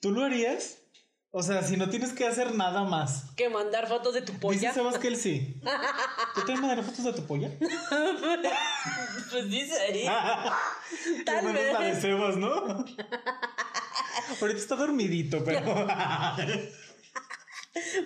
[0.00, 0.78] ¿Tú lo harías?
[1.36, 3.24] O sea, si no tienes que hacer nada más.
[3.34, 4.72] que mandar fotos de tu Dice polla.
[4.72, 5.60] Sebas que él sí.
[6.36, 7.50] ¿Tú te mandarás fotos de tu polla?
[9.32, 9.74] pues dice
[11.26, 12.00] Tal mandas la de vez.
[12.00, 12.84] Sebas, ¿no?
[14.40, 15.88] Ahorita está dormidito, pero.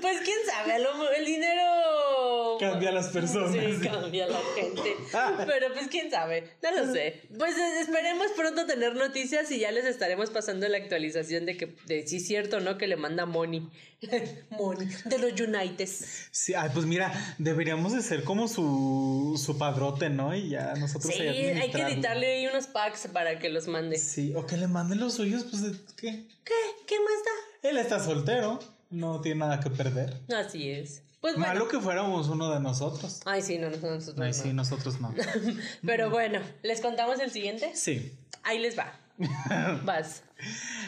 [0.01, 3.53] Pues quién sabe, a lo- el dinero Cambia a las personas.
[3.53, 4.97] Sí, cambia a la gente.
[5.47, 7.23] Pero pues quién sabe, no lo sé.
[7.39, 12.07] Pues esperemos pronto tener noticias y ya les estaremos pasando la actualización de que de
[12.07, 13.69] si es cierto o no que le manda Money.
[14.51, 16.29] Money de los Uniteds.
[16.31, 20.35] Sí, ay, pues mira, deberíamos de ser como su, su padrote, ¿no?
[20.35, 23.99] Y ya nosotros Sí, hay que editarle ahí unos packs para que los mande.
[23.99, 26.27] Sí, o que le manden los suyos, pues ¿de ¿qué?
[26.45, 26.55] ¿Qué?
[26.87, 27.69] ¿Qué más da?
[27.71, 28.59] Él está soltero,
[28.91, 30.20] no tiene nada que perder.
[30.34, 31.03] Así es.
[31.20, 31.49] Pues bueno.
[31.53, 33.20] Malo que fuéramos uno de nosotros.
[33.24, 34.34] Ay, sí, no, no, nosotros Ay, no.
[34.34, 35.12] sí, nosotros no.
[35.84, 37.72] Pero bueno, ¿les contamos el siguiente?
[37.74, 38.12] Sí.
[38.45, 38.93] Ahí les va.
[39.84, 40.22] Vas.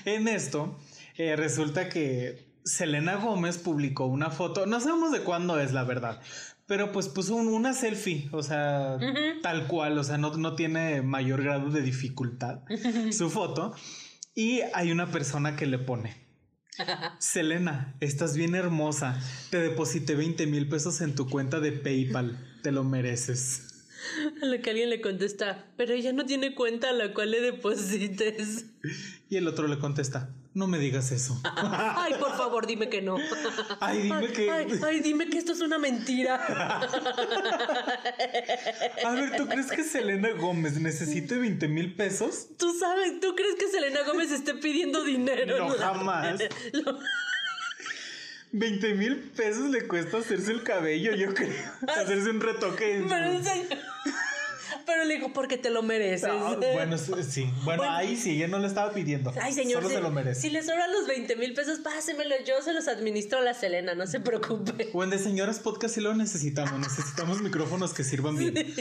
[0.04, 0.78] En esto,
[1.16, 6.20] eh, resulta que Selena Gómez publicó una foto, no sabemos de cuándo es la verdad,
[6.66, 8.98] pero pues puso un- una selfie, o sea,
[9.42, 12.60] tal cual, o sea, no, no tiene mayor grado de dificultad
[13.10, 13.74] su foto.
[14.36, 16.14] Y hay una persona que le pone.
[17.18, 19.20] Selena, estás bien hermosa.
[19.50, 22.38] Te deposité 20 mil pesos en tu cuenta de PayPal.
[22.62, 23.66] Te lo mereces.
[24.42, 27.40] A lo que alguien le contesta, pero ella no tiene cuenta a la cual le
[27.40, 28.66] deposites.
[29.28, 31.40] Y el otro le contesta, no me digas eso.
[31.56, 33.16] Ay, por favor, dime que no.
[33.80, 36.36] Ay, dime que- Ay, ay, dime que esto es una mentira.
[39.04, 42.48] A ver, ¿tú crees que Selena Gómez necesite 20 mil pesos?
[42.58, 45.58] Tú sabes, ¿tú crees que Selena Gómez esté pidiendo dinero?
[45.68, 46.40] No, jamás.
[46.72, 46.98] Lo-
[48.52, 51.54] 20 mil pesos le cuesta hacerse el cabello, yo creo.
[51.86, 53.04] Hacerse un retoque.
[53.08, 53.76] Pero, serio.
[54.92, 56.28] Pero le digo, porque te lo mereces.
[56.74, 57.42] Bueno, sí.
[57.64, 57.82] Bueno, Bueno.
[57.92, 59.32] ahí sí, ella no le estaba pidiendo.
[59.40, 60.40] Ay, señor, Solo si, se lo merece.
[60.40, 62.34] si le sobran los 20 mil pesos, pásemelo.
[62.46, 64.90] Yo se los administro a la Selena, no se preocupe.
[64.92, 66.78] O en de señoras podcast sí lo necesitamos.
[66.80, 68.54] Necesitamos micrófonos que sirvan bien.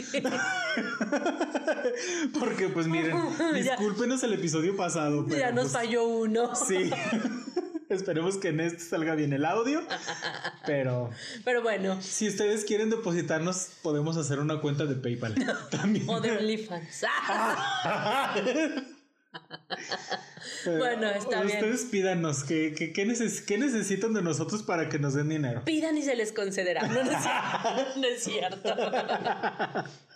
[2.38, 3.16] Porque, pues miren,
[3.54, 3.76] Ya.
[3.76, 5.24] discúlpenos el episodio pasado.
[5.26, 6.54] Pero, ya nos pues, falló uno.
[6.56, 6.90] Sí.
[7.90, 9.82] Esperemos que en este salga bien el audio.
[10.66, 11.10] Pero
[11.44, 15.34] Pero bueno, si ustedes quieren depositarnos, podemos hacer una cuenta de PayPal.
[15.70, 16.08] También.
[16.08, 17.04] o de OnlyFans.
[20.64, 21.58] Bueno, está bien.
[21.58, 25.62] Ustedes pídanos ¿qué, qué, qué neces- qué necesitan de nosotros para que nos den dinero.
[25.64, 26.82] Pidan y se les concederá.
[26.88, 27.96] No, no es cierto.
[28.00, 28.74] No es cierto.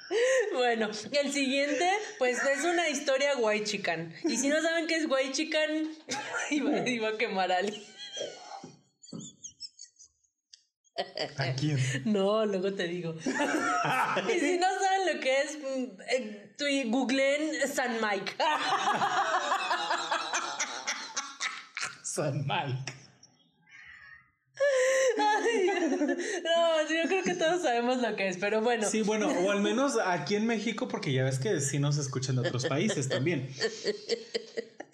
[0.53, 4.15] Bueno, el siguiente, pues es una historia guay chican.
[4.25, 5.89] Y si no saben qué es guay chican,
[6.51, 7.83] iba, iba a quemar a alguien.
[11.39, 11.79] ¿A quién?
[12.05, 13.15] No, luego te digo.
[13.25, 18.37] y si no saben lo que es, mm, eh, googleen San Mike.
[22.03, 22.93] San Mike.
[25.17, 28.89] No, yo creo que todos sabemos lo que es, pero bueno.
[28.89, 32.37] Sí, bueno, o al menos aquí en México, porque ya ves que sí nos escuchan
[32.37, 33.49] de otros países también.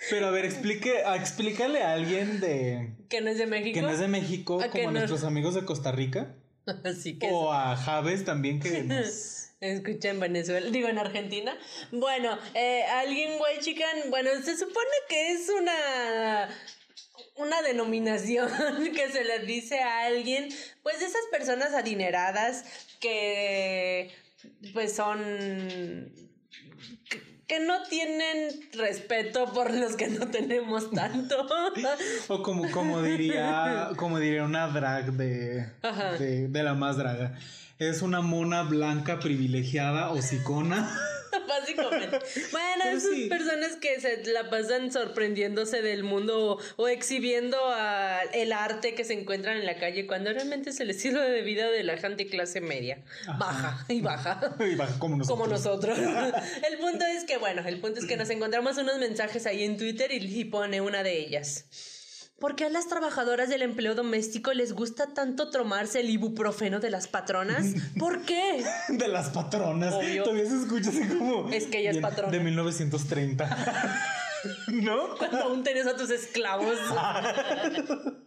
[0.08, 3.74] Pero a ver, explique, explícale a alguien de Que no es de México.
[3.74, 4.98] que no es de México, ¿A que como a no?
[5.00, 6.34] nuestros amigos de Costa Rica,
[6.84, 9.46] Así que o a Javes también que nos...
[9.60, 11.54] Escucha en Venezuela, digo en Argentina.
[11.92, 16.48] Bueno, eh, alguien guay chican, bueno, se supone que es una
[17.41, 18.49] una denominación
[18.95, 20.49] que se le dice a alguien,
[20.82, 22.64] pues de esas personas adineradas
[23.01, 24.11] que
[24.72, 25.18] pues son
[27.09, 31.47] que- no tienen respeto por los que no tenemos tanto.
[32.28, 35.66] O como, como diría, como diría una drag de,
[36.49, 37.36] de la más draga.
[37.78, 40.97] Es una mona blanca privilegiada o sicona.
[41.48, 42.18] Básicamente.
[42.52, 43.26] Bueno, Pero esas sí.
[43.26, 49.04] personas que se la pasan sorprendiéndose del mundo o, o exhibiendo a el arte que
[49.04, 52.26] se encuentran en la calle cuando realmente es el estilo de vida de la gente
[52.26, 52.98] clase media.
[53.38, 54.40] Baja y baja.
[54.60, 55.38] Y baja como nosotros.
[55.38, 55.98] Como nosotros.
[56.70, 59.76] El punto es que, bueno, el punto es que nos encontramos unos mensajes ahí en
[59.76, 61.66] Twitter y, y pone una de ellas.
[62.41, 66.88] ¿Por qué a las trabajadoras del empleo doméstico les gusta tanto tomarse el ibuprofeno de
[66.91, 67.66] las patronas?
[67.99, 68.64] ¿Por qué?
[68.88, 69.93] De las patronas.
[69.95, 70.22] Obvio.
[70.24, 71.51] Todavía se escucha así como.
[71.51, 72.32] Es que ella es bien- patrona.
[72.32, 74.05] De 1930.
[74.68, 75.16] ¿No?
[75.18, 76.76] Cuando aún tenías a tus esclavos.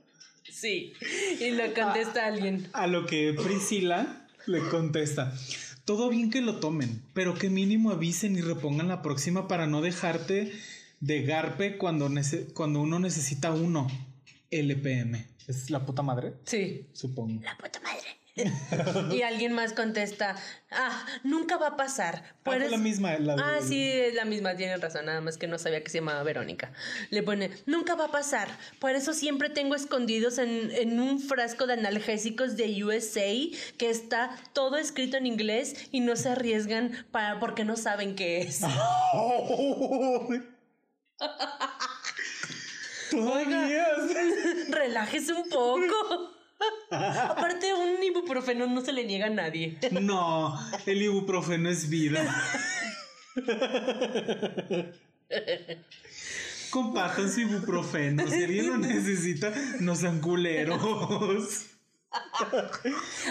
[0.49, 0.93] Sí.
[1.39, 2.69] Y lo contesta alguien.
[2.73, 5.33] A lo que Priscila le contesta.
[5.83, 9.81] Todo bien que lo tomen, pero que mínimo avisen y repongan la próxima para no
[9.81, 10.53] dejarte
[11.05, 13.87] de garpe cuando, nece- cuando uno necesita uno.
[14.49, 15.25] LPM.
[15.47, 16.33] ¿Es la puta madre?
[16.45, 16.87] Sí.
[16.93, 17.41] Supongo.
[17.43, 18.07] La puta madre.
[19.15, 20.35] y alguien más contesta,
[20.71, 22.23] ah, nunca va a pasar.
[22.25, 23.17] Ah, fue Puedes- la misma.
[23.19, 25.99] La Ah, sí, es la misma, tienen razón, nada más que no sabía que se
[25.99, 26.71] llamaba Verónica.
[27.11, 28.47] Le pone, nunca va a pasar,
[28.79, 33.33] por eso siempre tengo escondidos en, en un frasco de analgésicos de USA
[33.77, 38.41] que está todo escrito en inglés y no se arriesgan para, porque no saben qué
[38.41, 38.61] es.
[43.11, 43.85] Todavía.
[44.69, 46.31] Relájese un poco.
[46.91, 49.77] Aparte, un ibuprofeno no se le niega a nadie.
[49.91, 52.23] No, el ibuprofeno es vida.
[56.69, 58.27] Compartan su ibuprofeno.
[58.27, 60.81] Si alguien lo necesita, no sean culeros.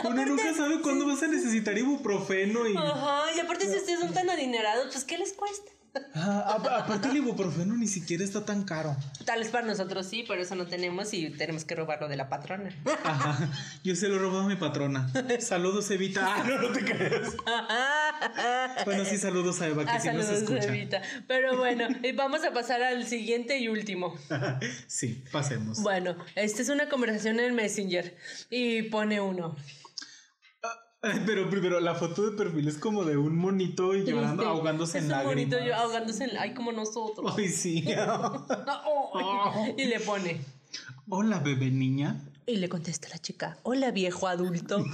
[0.05, 2.77] Uno nunca sabe cuándo vas a necesitar ibuprofeno y.
[2.77, 5.71] Ajá, y aparte si ustedes son tan adinerados, pues ¿qué les cuesta?
[6.15, 8.97] Ah, aparte el ibuprofeno ni siquiera está tan caro.
[9.27, 12.29] Tal vez para nosotros sí, pero eso no tenemos y tenemos que robarlo de la
[12.29, 12.71] patrona.
[13.05, 13.51] Ajá.
[13.85, 15.11] Yo se lo robo a mi patrona.
[15.41, 16.23] Saludos, Evita.
[16.27, 17.33] Ah, no, no te creas.
[18.85, 20.65] Bueno, sí, saludos a Eva, que Ah, sí nos saludos, escucha.
[20.69, 21.03] Evita.
[21.27, 24.15] Pero bueno, vamos a pasar al siguiente y último.
[24.87, 25.83] Sí, pasemos.
[25.83, 28.17] Bueno, esta es una conversación en Messenger
[28.51, 29.57] y pone uno.
[31.03, 35.05] Pero primero, la foto de perfil es como de un monito y llorando, ahogándose es
[35.05, 35.67] en un lágrimas.
[35.67, 37.35] yo ahogándose en ay como nosotros.
[37.37, 37.85] Ay, sí.
[39.15, 39.75] Ay.
[39.77, 40.41] Y le pone.
[41.09, 42.23] Hola, bebé niña.
[42.47, 44.85] Y le contesta la chica, hola viejo adulto.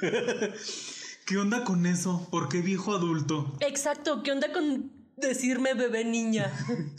[1.26, 2.28] ¿Qué onda con eso?
[2.30, 3.56] ¿Por qué viejo adulto?
[3.60, 6.52] Exacto, ¿qué onda con decirme bebé niña?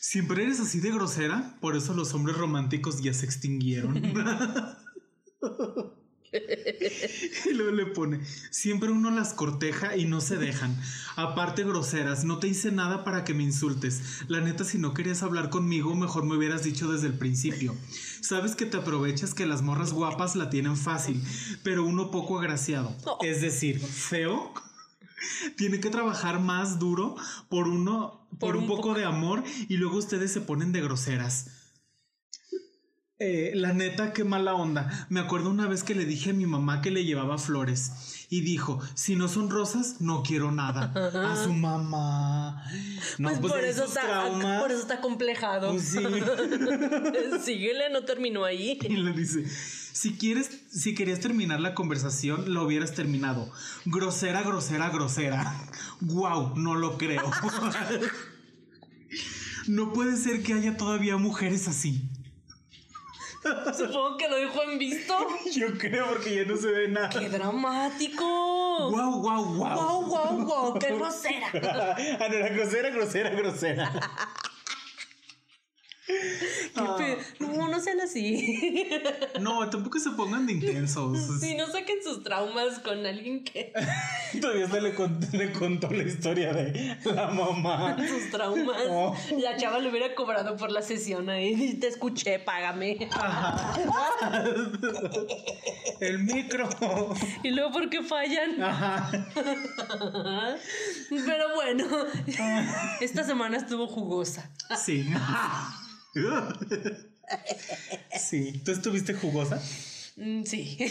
[0.00, 1.56] ¿Siempre eres así de grosera?
[1.60, 4.00] Por eso los hombres románticos ya se extinguieron.
[7.50, 8.20] y luego le pone,
[8.50, 10.76] siempre uno las corteja y no se dejan.
[11.16, 14.00] Aparte groseras, no te hice nada para que me insultes.
[14.28, 17.74] La neta, si no querías hablar conmigo, mejor me hubieras dicho desde el principio.
[18.20, 21.22] Sabes que te aprovechas que las morras guapas la tienen fácil,
[21.62, 22.94] pero uno poco agraciado.
[23.22, 24.52] Es decir, feo.
[25.56, 27.16] Tiene que trabajar más duro
[27.48, 28.94] por uno, por, Por un, un poco, poco.
[28.94, 31.57] de amor y luego ustedes se ponen de groseras.
[33.20, 35.06] Eh, la neta, qué mala onda.
[35.08, 38.42] Me acuerdo una vez que le dije a mi mamá que le llevaba flores y
[38.42, 40.92] dijo, si no son rosas, no quiero nada.
[41.28, 42.62] A su mamá.
[43.18, 44.60] No, pues, pues, por, eso está, traumas.
[44.60, 45.72] por eso está complejado.
[45.72, 45.98] Pues sí.
[47.44, 48.78] Síguele, no terminó ahí.
[48.88, 53.50] Y le dice, si quieres, si querías terminar la conversación, lo hubieras terminado.
[53.84, 55.56] Grosera, grosera, grosera.
[56.02, 57.22] Wow, no lo creo.
[59.66, 62.08] no puede ser que haya todavía mujeres así.
[63.76, 65.14] Supongo que lo dejó en visto.
[65.54, 67.08] Yo creo porque ya no se ve nada.
[67.08, 68.24] ¡Qué dramático!
[68.24, 69.74] Wow, wow, wow.
[69.74, 70.78] ¡Wow, wow, wow!
[70.78, 71.46] ¡Qué grosera!
[71.52, 73.92] ah, no, era grosera, grosera, grosera.
[76.98, 78.88] Pe- No, no sean así.
[79.40, 81.18] No, tampoco se pongan de intensos.
[81.40, 83.72] Si no saquen sus traumas con alguien que.
[84.40, 87.96] Todavía se le, cont- le contó la historia de la mamá.
[88.08, 88.86] Sus traumas.
[88.88, 89.14] No.
[89.40, 91.74] La chava le hubiera cobrado por la sesión ahí.
[91.74, 93.08] Te escuché, págame.
[96.00, 96.68] El micro.
[97.42, 98.62] Y luego, ¿por qué fallan?
[98.62, 99.10] Ajá.
[101.10, 101.86] Pero bueno,
[103.00, 104.50] esta semana estuvo jugosa.
[104.76, 105.08] Sí.
[108.18, 108.60] Sí.
[108.64, 109.60] ¿Tú estuviste jugosa?
[110.16, 110.78] Mm, Sí.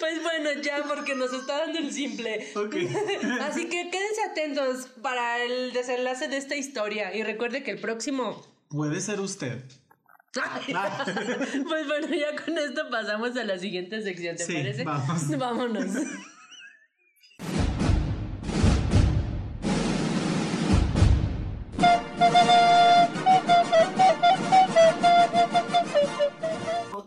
[0.00, 2.48] Pues bueno, ya porque nos está dando el simple.
[2.56, 2.74] Ok.
[3.42, 8.42] Así que quédense atentos para el desenlace de esta historia y recuerde que el próximo...
[8.70, 9.62] Puede ser usted.
[10.32, 14.84] Pues bueno, ya con esto pasamos a la siguiente sección, ¿te Sí, parece?
[14.84, 15.38] vamos.
[15.38, 15.86] Vámonos.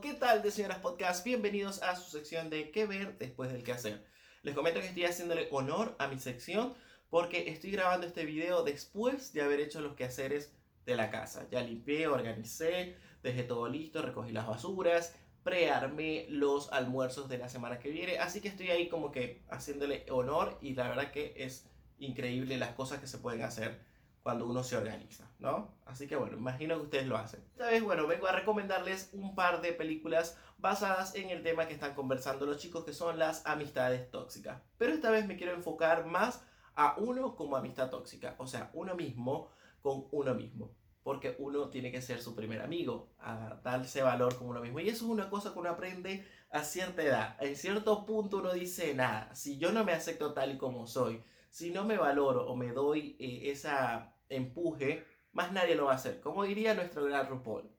[0.02, 1.24] ¿Qué tal, señoras podcast?
[1.26, 4.06] Bienvenidos a su sección de qué ver después del qué hacer.
[4.44, 6.74] Les comento que estoy haciéndole honor a mi sección
[7.10, 10.54] porque estoy grabando este video después de haber hecho los quehaceres
[10.86, 11.48] de la casa.
[11.52, 17.80] Ya limpié, organicé, dejé todo listo, recogí las basuras, prearmé los almuerzos de la semana
[17.80, 18.18] que viene.
[18.20, 21.70] Así que estoy ahí como que haciéndole honor y la verdad que es
[22.00, 23.80] increíble las cosas que se pueden hacer
[24.24, 25.74] cuando uno se organiza, ¿no?
[25.86, 27.42] Así que bueno, imagino que ustedes lo hacen.
[27.52, 31.74] Esta vez, bueno, vengo a recomendarles un par de películas basadas en el tema que
[31.74, 34.62] están conversando los chicos, que son las amistades tóxicas.
[34.78, 36.44] Pero esta vez me quiero enfocar más
[36.76, 39.50] a uno como amistad tóxica, o sea, uno mismo
[39.82, 40.72] con uno mismo.
[41.04, 44.80] Porque uno tiene que ser su primer amigo, a darse valor como uno mismo.
[44.80, 47.38] Y eso es una cosa que uno aprende a cierta edad.
[47.40, 51.24] En cierto punto uno dice, nada, si yo no me acepto tal y como soy,
[51.52, 55.96] si no me valoro o me doy eh, esa empuje, más nadie lo va a
[55.96, 56.22] hacer.
[56.22, 57.70] Como diría nuestro gran RuPaul.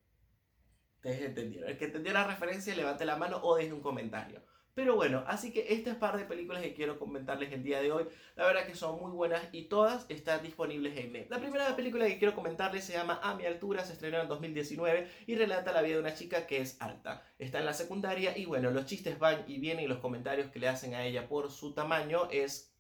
[0.97, 1.71] Ustedes entendieron.
[1.71, 4.43] El que entendió la referencia, levante la mano o deje un comentario.
[4.75, 8.07] Pero bueno, así que este par de películas que quiero comentarles el día de hoy,
[8.37, 11.31] la verdad que son muy buenas y todas están disponibles en Netflix.
[11.31, 15.09] La primera película que quiero comentarles se llama A mi altura, se estrenó en 2019
[15.27, 17.23] y relata la vida de una chica que es alta.
[17.39, 20.59] Está en la secundaria y bueno, los chistes van y vienen y los comentarios que
[20.59, 22.72] le hacen a ella por su tamaño es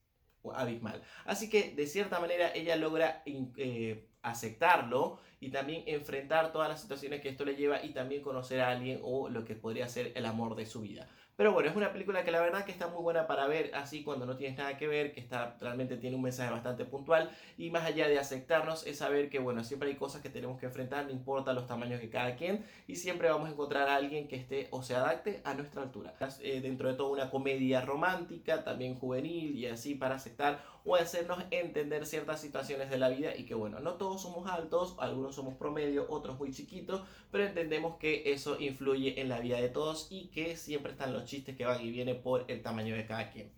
[0.54, 1.02] abismal.
[1.24, 7.20] Así que de cierta manera ella logra eh, aceptarlo y también enfrentar todas las situaciones
[7.20, 10.26] que esto le lleva y también conocer a alguien o lo que podría ser el
[10.26, 11.08] amor de su vida.
[11.42, 14.04] Pero bueno, es una película que la verdad que está muy buena para ver así
[14.04, 17.68] cuando no tienes nada que ver, que está realmente tiene un mensaje bastante puntual y
[17.70, 21.04] más allá de aceptarnos es saber que bueno, siempre hay cosas que tenemos que enfrentar,
[21.04, 24.36] no importa los tamaños de cada quien y siempre vamos a encontrar a alguien que
[24.36, 26.14] esté o se adapte a nuestra altura.
[26.42, 31.44] Eh, dentro de todo una comedia romántica, también juvenil y así para aceptar o hacernos
[31.50, 35.54] entender ciertas situaciones de la vida y que bueno, no todos somos altos, algunos somos
[35.54, 40.28] promedio, otros muy chiquitos, pero entendemos que eso influye en la vida de todos y
[40.28, 43.52] que siempre están los chistes que van y vienen por el tamaño de cada quien.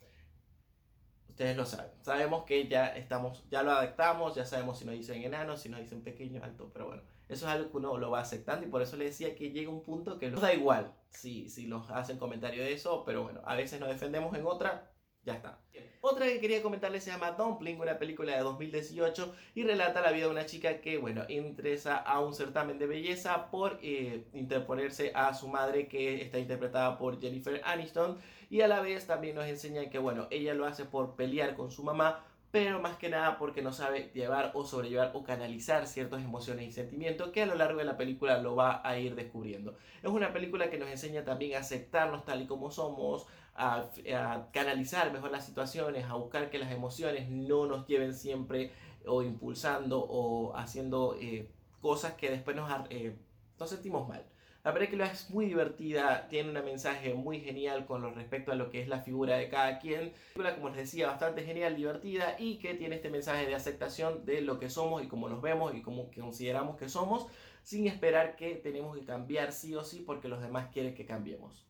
[1.29, 1.91] Ustedes lo saben.
[2.03, 5.81] Sabemos que ya estamos, ya lo adaptamos, ya sabemos si nos dicen enano, si nos
[5.81, 8.83] dicen pequeño, alto, pero bueno, eso es algo que uno lo va aceptando y por
[8.83, 12.19] eso le decía que llega un punto que nos da igual si, si nos hacen
[12.19, 14.93] comentario de eso, pero bueno, a veces nos defendemos en otra,
[15.25, 15.59] ya está.
[16.01, 20.27] Otra que quería comentarles se llama Dumpling, una película de 2018 y relata la vida
[20.27, 25.33] de una chica que, bueno, ingresa a un certamen de belleza por eh, interponerse a
[25.33, 28.19] su madre que está interpretada por Jennifer Aniston
[28.51, 31.71] y a la vez también nos enseña que, bueno, ella lo hace por pelear con
[31.71, 32.23] su mamá
[32.55, 36.71] pero más que nada porque no sabe llevar o sobrellevar o canalizar ciertas emociones y
[36.71, 39.75] sentimientos que a lo largo de la película lo va a ir descubriendo.
[40.05, 45.13] Es una película que nos enseña también a aceptarnos tal y como somos, a, canalizar
[45.13, 48.73] mejor las situaciones, a buscar que las emociones no nos lleven siempre
[49.07, 51.51] o impulsando o haciendo eh,
[51.81, 53.17] cosas que después nos, eh,
[53.59, 54.25] nos sentimos mal.
[54.65, 58.81] La película es muy divertida, tiene un mensaje muy genial con respecto a lo que
[58.81, 60.15] es la figura de cada quien.
[60.33, 64.41] Película, como les decía, bastante genial, divertida y que tiene este mensaje de aceptación de
[64.41, 67.27] lo que somos y cómo nos vemos y cómo consideramos que somos,
[67.63, 71.67] sin esperar que tenemos que cambiar sí o sí porque los demás quieren que cambiemos.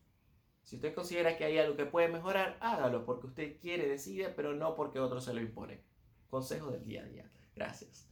[0.65, 4.55] Si usted considera que hay algo que puede mejorar, hágalo porque usted quiere, decide, pero
[4.55, 5.83] no porque otro se lo impone.
[6.29, 7.31] Consejo del día a día.
[7.55, 8.09] Gracias.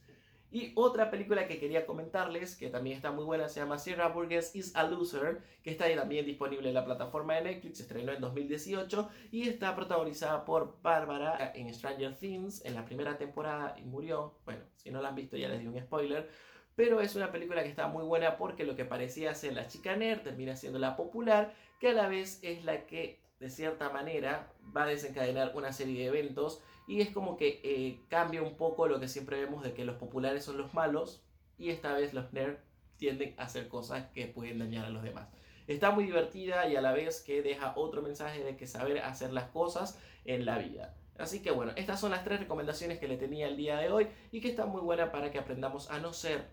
[0.52, 4.54] Y otra película que quería comentarles, que también está muy buena, se llama Sierra Burgess
[4.54, 8.20] is a Loser, que está también disponible en la plataforma de Netflix, se estrenó en
[8.20, 14.34] 2018 y está protagonizada por Bárbara en Stranger Things en la primera temporada y murió.
[14.44, 16.28] Bueno, si no la han visto ya les di un spoiler.
[16.74, 19.96] Pero es una película que está muy buena porque lo que parecía ser la chica
[19.96, 24.52] nerd termina siendo la popular, que a la vez es la que de cierta manera
[24.74, 28.86] va a desencadenar una serie de eventos y es como que eh, cambia un poco
[28.86, 31.24] lo que siempre vemos de que los populares son los malos
[31.58, 32.60] y esta vez los nerds
[32.98, 35.28] tienden a hacer cosas que pueden dañar a los demás.
[35.66, 39.32] Está muy divertida y a la vez que deja otro mensaje de que saber hacer
[39.32, 40.94] las cosas en la vida.
[41.18, 44.06] Así que bueno, estas son las tres recomendaciones que le tenía el día de hoy
[44.30, 46.46] y que están muy buenas para que aprendamos a no ser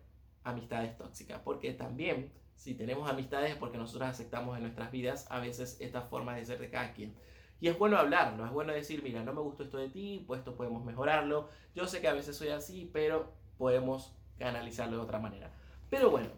[0.43, 1.39] amistades tóxicas.
[1.43, 6.01] Porque también si tenemos amistades es porque nosotros aceptamos en nuestras vidas a veces esta
[6.01, 7.15] forma de ser de cada quien.
[7.61, 10.39] Y es bueno hablarlo, es bueno decir, mira, no me gustó esto de ti, pues
[10.39, 11.47] esto podemos mejorarlo.
[11.73, 15.53] Yo sé que a veces soy así, pero podemos canalizarlo de otra manera.
[15.89, 16.31] Pero bueno,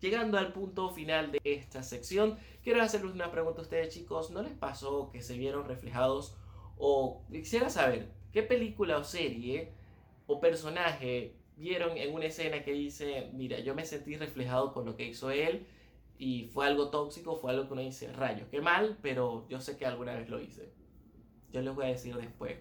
[0.00, 4.32] llegando al punto final de esta sección, quiero hacerles una pregunta a ustedes chicos.
[4.32, 6.36] ¿No les pasó que se vieron reflejados
[6.76, 9.72] o quisiera saber qué película o serie
[10.26, 14.96] o personaje vieron en una escena que dice, mira, yo me sentí reflejado con lo
[14.96, 15.66] que hizo él
[16.18, 19.76] y fue algo tóxico, fue algo que uno dice, rayos, qué mal, pero yo sé
[19.76, 20.72] que alguna vez lo hice.
[21.52, 22.56] Yo les voy a decir después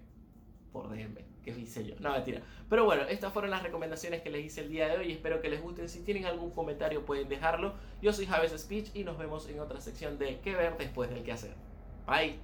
[0.71, 1.95] por DM qué hice yo.
[1.99, 2.41] No, mentira.
[2.69, 5.11] Pero bueno, estas fueron las recomendaciones que les hice el día de hoy.
[5.11, 5.89] Espero que les gusten.
[5.89, 7.73] Si tienen algún comentario pueden dejarlo.
[8.01, 11.23] Yo soy Javes Speech y nos vemos en otra sección de qué ver después del
[11.23, 11.55] qué hacer.
[12.05, 12.39] Bye.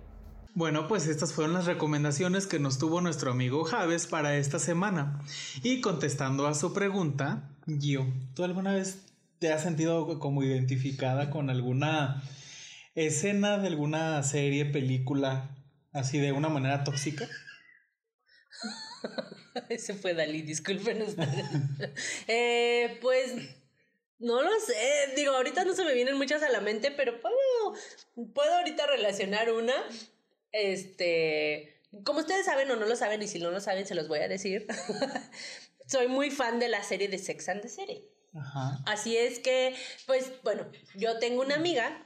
[0.55, 5.19] Bueno, pues estas fueron las recomendaciones que nos tuvo nuestro amigo Javes para esta semana.
[5.63, 7.49] Y contestando a su pregunta,
[7.79, 8.99] Gio, ¿tú alguna vez
[9.39, 12.21] te has sentido como identificada con alguna
[12.93, 15.49] escena de alguna serie, película,
[15.91, 17.27] así de una manera tóxica?
[19.69, 21.45] Ese fue Dalí, disculpen ustedes.
[22.27, 23.33] eh, pues
[24.19, 28.27] no lo sé, digo, ahorita no se me vienen muchas a la mente, pero puedo,
[28.33, 29.73] puedo ahorita relacionar una.
[30.53, 34.07] Este, como ustedes saben o no lo saben, y si no lo saben, se los
[34.07, 34.65] voy a decir.
[35.87, 38.05] Soy muy fan de la serie de Sex and the City.
[38.85, 39.75] Así es que,
[40.07, 42.01] pues bueno, yo tengo una amiga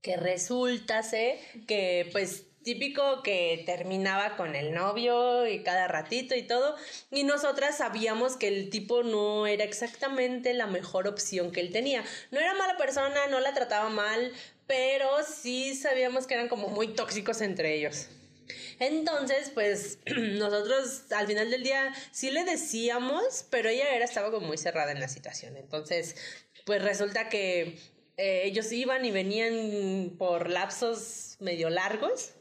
[0.00, 6.42] que resulta ser que pues típico que terminaba con el novio y cada ratito y
[6.42, 6.76] todo,
[7.10, 12.04] y nosotras sabíamos que el tipo no era exactamente la mejor opción que él tenía.
[12.30, 14.32] No era mala persona, no la trataba mal,
[14.72, 18.08] pero sí sabíamos que eran como muy tóxicos entre ellos.
[18.78, 24.46] Entonces, pues nosotros al final del día sí le decíamos, pero ella era, estaba como
[24.46, 25.58] muy cerrada en la situación.
[25.58, 26.16] Entonces,
[26.64, 27.76] pues resulta que
[28.16, 32.32] eh, ellos iban y venían por lapsos medio largos.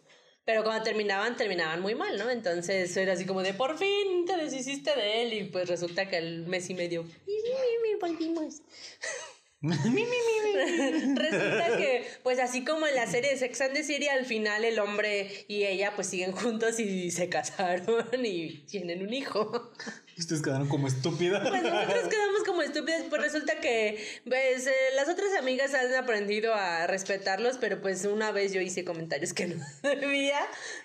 [0.45, 2.29] Pero cuando terminaban, terminaban muy mal, ¿no?
[2.29, 6.17] Entonces era así como de por fin te deshiciste de él y pues resulta que
[6.17, 8.61] el mes y medio, mi, volvimos.
[11.15, 14.65] Resulta que, pues así como en la serie de Sex and the City, al final
[14.65, 19.71] el hombre y ella pues siguen juntos y se casaron y tienen un hijo.
[20.17, 21.47] Ustedes quedaron como estúpidas.
[21.47, 26.53] Pues nosotros quedamos como estúpidas, pues resulta que pues, eh, las otras amigas han aprendido
[26.55, 30.39] a respetarlos, pero pues una vez yo hice comentarios que no debía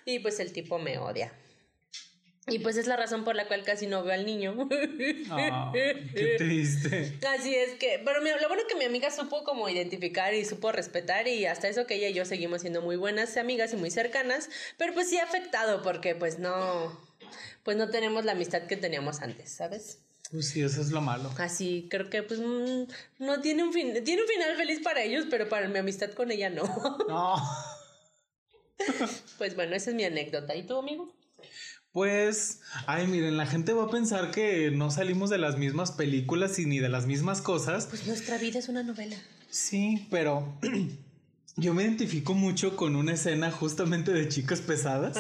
[0.05, 1.33] y pues el tipo me odia.
[2.49, 4.69] Y pues es la razón por la cual casi no veo al niño.
[5.31, 7.19] Ah, qué triste.
[7.29, 10.71] Así es que, pero mi- lo bueno que mi amiga supo como identificar y supo
[10.71, 13.91] respetar y hasta eso que ella y yo seguimos siendo muy buenas amigas y muy
[13.91, 16.97] cercanas, pero pues sí ha afectado porque pues no,
[17.65, 19.99] pues no tenemos la amistad que teníamos antes, ¿sabes?
[20.31, 21.33] Pues sí, eso es lo malo.
[21.39, 22.85] Así creo que pues mm,
[23.19, 26.31] no tiene un fin, tiene un final feliz para ellos, pero para mi amistad con
[26.31, 26.65] ella no.
[27.09, 27.37] No.
[29.39, 30.55] pues bueno, esa es mi anécdota.
[30.55, 31.13] ¿Y tú, amigo?
[32.01, 36.59] Pues, ay, miren, la gente va a pensar que no salimos de las mismas películas
[36.59, 37.87] y ni de las mismas cosas.
[37.87, 39.17] Pues nuestra vida es una novela.
[39.49, 40.59] Sí, pero
[41.57, 45.17] yo me identifico mucho con una escena justamente de chicas pesadas.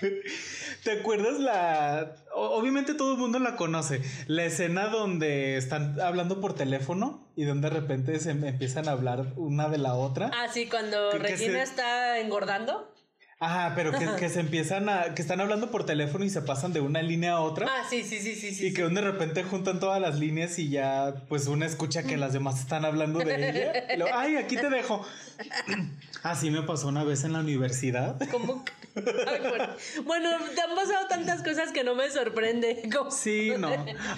[0.84, 2.14] ¿Te acuerdas la...
[2.36, 4.00] Obviamente todo el mundo la conoce.
[4.28, 9.32] La escena donde están hablando por teléfono y donde de repente se empiezan a hablar
[9.34, 10.30] una de la otra.
[10.34, 12.93] Ah, sí, cuando Que- que Regina se- está engordando.
[13.40, 15.14] Ajá, pero que, que se empiezan a...
[15.14, 17.66] que están hablando por teléfono y se pasan de una línea a otra.
[17.68, 18.66] Ah, sí, sí, sí, sí, sí.
[18.68, 22.32] Y que de repente juntan todas las líneas y ya pues una escucha que las
[22.32, 23.72] demás están hablando de ella.
[23.96, 25.04] Y Ay, aquí te dejo.
[26.22, 28.16] Así me pasó una vez en la universidad.
[28.30, 28.64] ¿Cómo?
[28.96, 29.68] Ay, bueno.
[30.04, 32.88] Bueno, te han pasado tantas cosas que no me sorprende.
[32.96, 33.10] ¿Cómo?
[33.10, 33.68] Sí, no.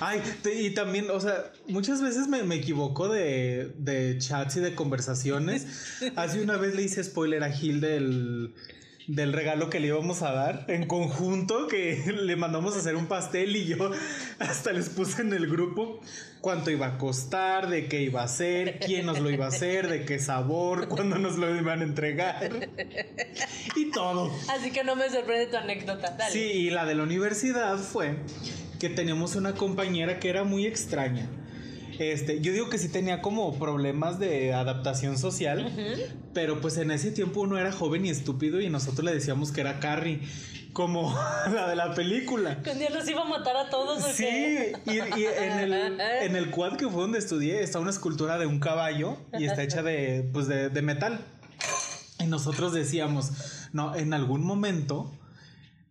[0.00, 4.60] Ay, te- y también, o sea, muchas veces me, me equivoco de, de chats y
[4.60, 5.66] de conversaciones.
[6.16, 8.54] Hace una vez le hice spoiler a Gil del,
[9.06, 13.06] del regalo que le íbamos a dar en conjunto, que le mandamos a hacer un
[13.06, 13.90] pastel y yo
[14.38, 16.00] hasta les puse en el grupo
[16.40, 19.88] cuánto iba a costar, de qué iba a ser, quién nos lo iba a hacer,
[19.88, 22.68] de qué sabor, cuándo nos lo iban a entregar.
[23.74, 24.32] Y todo.
[24.48, 26.10] Así que no me sorprende tu anécdota.
[26.16, 26.32] Dale.
[26.32, 28.16] Sí, y la de la universidad fue
[28.78, 31.28] que teníamos una compañera que era muy extraña.
[31.98, 35.72] Este, yo digo que sí tenía como problemas de adaptación social,
[36.34, 39.60] pero pues en ese tiempo uno era joven y estúpido y nosotros le decíamos que
[39.60, 40.20] era Carrie,
[40.72, 41.14] como
[41.52, 42.62] la de la película.
[42.62, 44.04] Que un día los iba a matar a todos.
[44.04, 44.74] ¿o Sí, qué?
[44.86, 48.46] y, y en, el, en el quad que fue donde estudié está una escultura de
[48.46, 51.20] un caballo y está hecha de, pues de, de metal.
[52.18, 53.30] Y nosotros decíamos,
[53.72, 55.12] no, en algún momento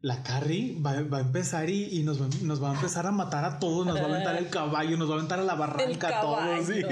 [0.05, 3.11] la Carrie va, va a empezar y, y nos, va, nos va a empezar a
[3.11, 5.55] matar a todos, nos va a aventar el caballo, nos va a aventar a la
[5.55, 6.67] barranca a todos.
[6.67, 6.83] sí.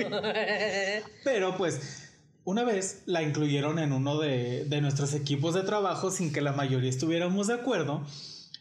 [1.23, 2.09] Pero pues
[2.43, 6.53] una vez la incluyeron en uno de, de nuestros equipos de trabajo sin que la
[6.53, 8.01] mayoría estuviéramos de acuerdo.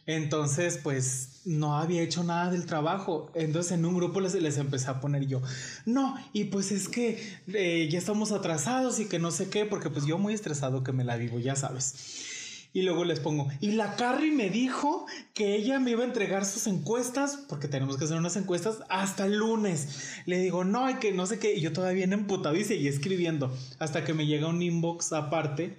[0.05, 3.31] Entonces, pues no había hecho nada del trabajo.
[3.33, 5.41] Entonces, en un grupo les, les empecé a poner yo,
[5.87, 9.89] no, y pues es que eh, ya estamos atrasados y que no sé qué, porque
[9.89, 12.29] pues yo muy estresado que me la vivo, ya sabes.
[12.75, 15.05] Y luego les pongo, y la Carrie me dijo
[15.35, 19.27] que ella me iba a entregar sus encuestas, porque tenemos que hacer unas encuestas hasta
[19.27, 20.09] el lunes.
[20.25, 21.53] Le digo, no, hay que no sé qué.
[21.53, 23.55] Y yo todavía bien emputado y seguí escribiendo.
[23.77, 25.77] Hasta que me llega un inbox aparte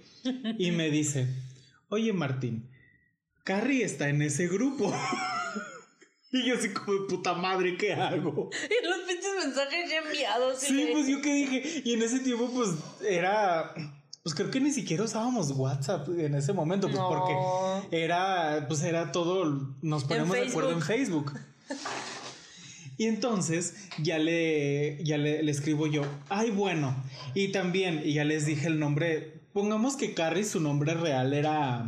[0.58, 1.26] y me dice,
[1.88, 2.70] oye Martín,
[3.42, 4.94] Carrie está en ese grupo.
[6.32, 8.50] y yo así como de puta madre, ¿qué hago?
[8.52, 10.60] y los pinches mensajes ya enviados.
[10.60, 11.82] Sí, pues yo qué dije.
[11.84, 12.70] Y en ese tiempo, pues
[13.06, 13.74] era.
[14.24, 17.08] Pues creo que ni siquiera usábamos WhatsApp en ese momento, pues No.
[17.10, 21.32] porque era, pues era todo, nos ponemos de acuerdo en Facebook.
[22.96, 26.96] Y entonces ya le, ya le, le escribo yo, ay bueno,
[27.34, 31.84] y también, y ya les dije el nombre, pongamos que Carrie su nombre real era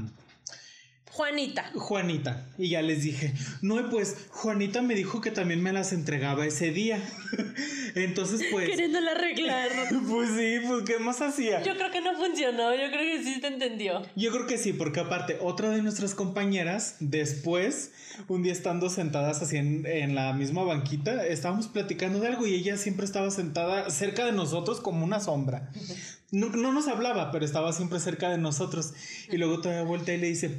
[1.16, 1.70] Juanita.
[1.74, 6.44] Juanita, y ya les dije, no, pues Juanita me dijo que también me las entregaba
[6.44, 7.00] ese día.
[7.94, 8.68] entonces pues...
[8.68, 9.70] Queriéndola arreglar.
[10.10, 11.62] Pues sí, pues ¿qué más hacía?
[11.62, 12.74] Yo creo que no funcionó.
[12.74, 14.02] Yo creo que sí te entendió.
[14.14, 17.92] Yo creo que sí, porque aparte, otra de nuestras compañeras, después,
[18.28, 22.54] un día estando sentadas así en, en la misma banquita, estábamos platicando de algo y
[22.54, 25.70] ella siempre estaba sentada cerca de nosotros como una sombra.
[26.30, 28.92] No, no nos hablaba, pero estaba siempre cerca de nosotros.
[29.30, 30.58] Y luego todavía vuelta y le dice,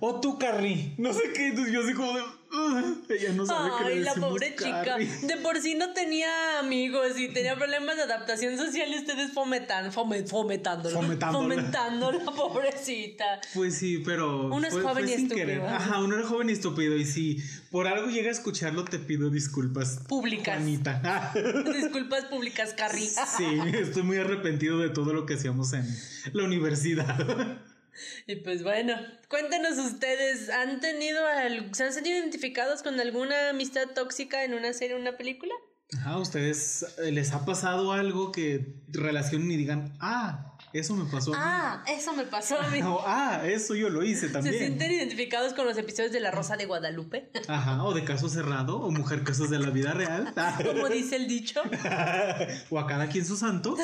[0.00, 1.48] oh tú, Carrie, no sé qué.
[1.48, 2.22] Entonces yo así como de,
[3.16, 4.96] ella no sabe que le Ay, la pobre chica.
[4.96, 9.92] De por sí no tenía amigos y tenía problemas de adaptación social y ustedes fometan,
[9.92, 10.94] fomet, fomentándola.
[10.94, 11.54] Fomentándola.
[11.54, 13.24] Fomentándola, pobrecita.
[13.54, 14.46] Pues sí, pero.
[14.46, 15.46] Uno es fue- joven fue y sin estúpido.
[15.46, 15.60] querer.
[15.66, 16.96] Ajá, uno era joven y estúpido.
[16.96, 20.00] Y si por algo llega a escucharlo, te pido disculpas.
[20.08, 20.56] Públicas.
[20.56, 21.32] Juanita.
[21.74, 23.08] Disculpas públicas, Carrie.
[23.36, 23.44] sí,
[23.74, 25.86] estoy muy arrepentido de todo lo que hacíamos en
[26.32, 27.58] la universidad.
[28.26, 28.94] Y pues bueno,
[29.28, 34.72] cuéntenos ustedes, ¿han tenido, al- se han sentido identificados con alguna amistad tóxica en una
[34.72, 35.52] serie o una película?
[35.98, 41.32] Ajá, ¿ustedes eh, les ha pasado algo que relacionen y digan, ah, eso me pasó
[41.32, 41.42] a mí"?
[41.46, 42.80] Ah, eso me pasó a mí.
[42.84, 44.58] O, ah, eso yo lo hice ¿Se también.
[44.58, 47.30] sienten identificados con los episodios de La Rosa de Guadalupe?
[47.48, 50.34] Ajá, o de caso cerrado, o mujer casos de la vida real.
[50.64, 51.62] Como dice el dicho.
[52.70, 53.76] o a cada quien su santo.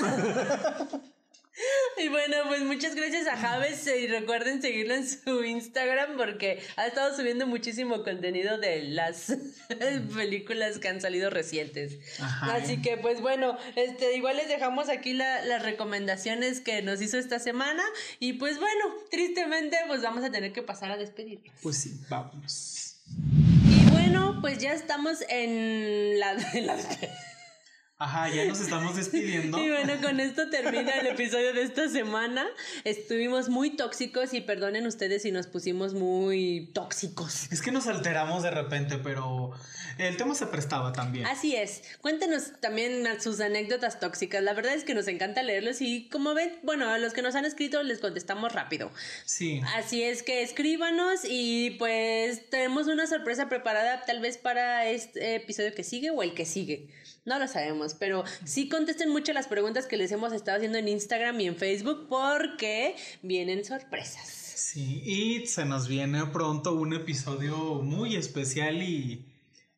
[2.02, 6.86] Y bueno, pues muchas gracias a Javes y recuerden seguirlo en su Instagram porque ha
[6.86, 9.34] estado subiendo muchísimo contenido de las
[10.16, 11.98] películas que han salido recientes.
[12.20, 12.54] Ajá.
[12.54, 17.18] Así que pues bueno, este igual les dejamos aquí la- las recomendaciones que nos hizo
[17.18, 17.82] esta semana
[18.18, 21.54] y pues bueno, tristemente pues vamos a tener que pasar a despedirnos.
[21.62, 22.96] Pues sí, vámonos.
[23.68, 26.32] Y bueno, pues ya estamos en la...
[26.54, 26.76] en la-
[28.02, 29.58] Ajá, ya nos estamos despidiendo.
[29.58, 32.44] Y bueno, con esto termina el episodio de esta semana.
[32.82, 37.46] Estuvimos muy tóxicos y perdonen ustedes si nos pusimos muy tóxicos.
[37.52, 39.52] Es que nos alteramos de repente, pero
[39.98, 41.26] el tema se prestaba también.
[41.26, 41.82] Así es.
[42.00, 44.42] Cuéntenos también sus anécdotas tóxicas.
[44.42, 47.36] La verdad es que nos encanta leerlos y como ven, bueno, a los que nos
[47.36, 48.90] han escrito les contestamos rápido.
[49.24, 49.60] Sí.
[49.76, 55.72] Así es que escríbanos y pues tenemos una sorpresa preparada tal vez para este episodio
[55.72, 56.88] que sigue o el que sigue.
[57.24, 60.88] No lo sabemos, pero sí contesten mucho las preguntas que les hemos estado haciendo en
[60.88, 64.26] Instagram y en Facebook porque vienen sorpresas.
[64.26, 69.28] Sí, y se nos viene pronto un episodio muy especial y.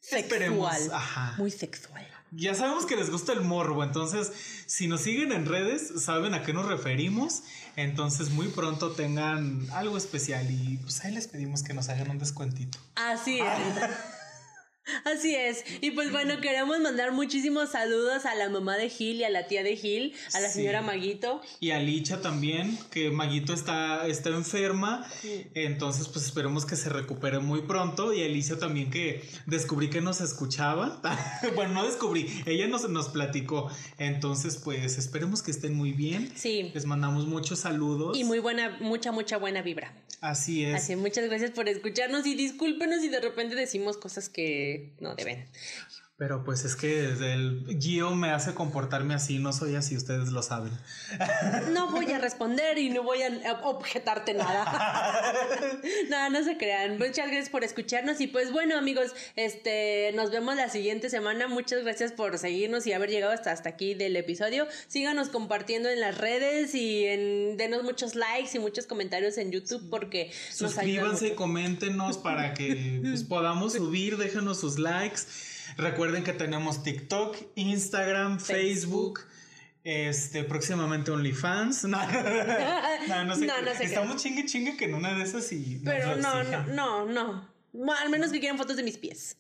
[0.01, 0.91] Sexual.
[0.93, 1.35] Ajá.
[1.39, 2.07] Muy sexual.
[2.31, 4.33] Ya sabemos que les gusta el morbo, entonces
[4.67, 7.45] si nos siguen en redes saben a qué nos referimos,
[7.77, 12.19] entonces muy pronto tengan algo especial y pues ahí les pedimos que nos hagan un
[12.19, 12.79] descuentito.
[12.97, 13.47] Así es.
[15.05, 15.65] Así es.
[15.81, 19.47] Y pues bueno, queremos mandar muchísimos saludos a la mamá de Gil y a la
[19.47, 20.55] tía de Gil, a la Sí.
[20.61, 21.41] señora Maguito.
[21.61, 25.07] Y a Licha también, que Maguito está, está enferma,
[25.55, 28.13] entonces pues esperemos que se recupere muy pronto.
[28.13, 31.01] Y a Alicia también que descubrí que nos escuchaba.
[31.55, 33.71] bueno, no descubrí, ella nos, nos platicó.
[33.99, 36.31] Entonces pues esperemos que estén muy bien.
[36.37, 36.71] Sí.
[36.75, 38.17] Les mandamos muchos saludos.
[38.19, 39.93] Y muy buena, mucha, mucha buena vibra.
[40.21, 40.75] Así es.
[40.77, 45.45] Así, muchas gracias por escucharnos y discúlpenos si de repente decimos cosas que no deben.
[46.17, 50.45] Pero pues es que el Gio me hace comportarme así, no soy así, ustedes lo
[50.45, 50.71] saben.
[51.73, 55.33] No voy a responder y no voy a objetarte nada.
[56.11, 56.99] no, no se crean.
[56.99, 61.49] Muchas gracias por escucharnos y pues bueno amigos, este, nos vemos la siguiente semana.
[61.49, 64.69] Muchas gracias por seguirnos y haber llegado hasta, hasta aquí del episodio.
[64.87, 69.91] Síganos compartiendo en las redes y en, denos muchos likes y muchos comentarios en YouTube
[69.91, 70.31] porque
[70.61, 71.37] nos ayuda Suscríbanse, mucho.
[71.37, 75.23] coméntenos para que pues, podamos subir, déjenos sus likes.
[75.77, 79.21] Recuerden que tenemos TikTok, Instagram, Facebook.
[79.85, 81.85] Este, próximamente OnlyFans.
[81.89, 81.99] No,
[83.09, 83.47] no, no sé.
[83.47, 85.81] No, Estamos chingue chingue que en una de esas y.
[85.85, 87.07] Pero no, no,
[87.73, 89.37] no, Al menos que quieran fotos de mis pies.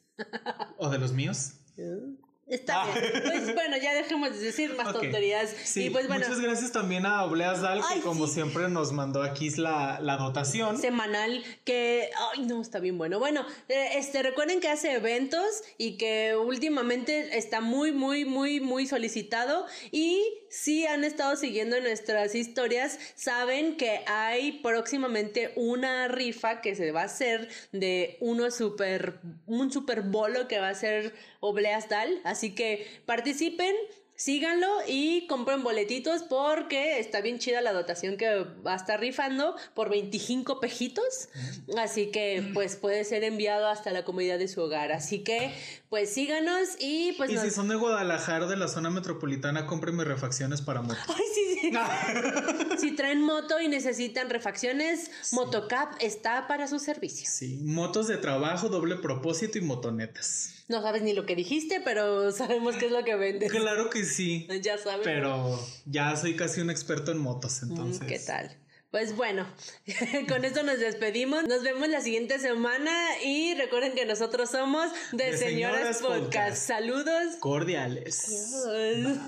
[0.76, 1.54] O de los míos.
[2.46, 2.92] Está Ah.
[2.94, 3.22] bien.
[3.24, 5.50] Pues bueno, ya dejemos de decir más tonterías.
[5.64, 8.34] Sí, y pues bueno, muchas gracias también a Obleas Dal, que como sí.
[8.34, 10.78] siempre nos mandó aquí la, la dotación.
[10.78, 15.44] semanal que ay no está bien bueno bueno eh, este recuerden que hace eventos
[15.78, 20.22] y que últimamente está muy muy muy muy solicitado y
[20.54, 23.00] si han estado siguiendo nuestras historias.
[23.16, 29.72] Saben que hay próximamente una rifa que se va a hacer de uno super un
[29.72, 33.74] super bolo que va a ser Obleas Dal así que participen
[34.16, 39.56] Síganlo y compren boletitos porque está bien chida la dotación que va a estar rifando
[39.74, 41.28] por 25 pejitos.
[41.76, 44.92] Así que pues puede ser enviado hasta la comodidad de su hogar.
[44.92, 45.52] Así que
[45.88, 47.44] pues síganos y pues y nos...
[47.44, 51.00] si son de Guadalajara, de la zona metropolitana, cómprenme refacciones para moto.
[51.08, 51.72] Ay, sí, sí.
[52.78, 57.26] si traen moto y necesitan refacciones, Motocap está para su servicio.
[57.28, 60.63] Sí, motos de trabajo, doble propósito y motonetas.
[60.68, 63.50] No sabes ni lo que dijiste, pero sabemos qué es lo que vendes.
[63.50, 65.02] Claro que sí, Ya sabes.
[65.04, 68.02] pero ya soy casi un experto en motos, entonces.
[68.02, 68.56] Mm, ¿Qué tal?
[68.90, 69.46] Pues bueno,
[70.28, 71.44] con esto nos despedimos.
[71.48, 72.92] Nos vemos la siguiente semana
[73.24, 76.24] y recuerden que nosotros somos de, De Señoras, Señoras Podcast.
[76.24, 76.66] Podcast.
[76.68, 77.36] Saludos.
[77.40, 78.64] Cordiales.
[78.66, 79.18] Adiós.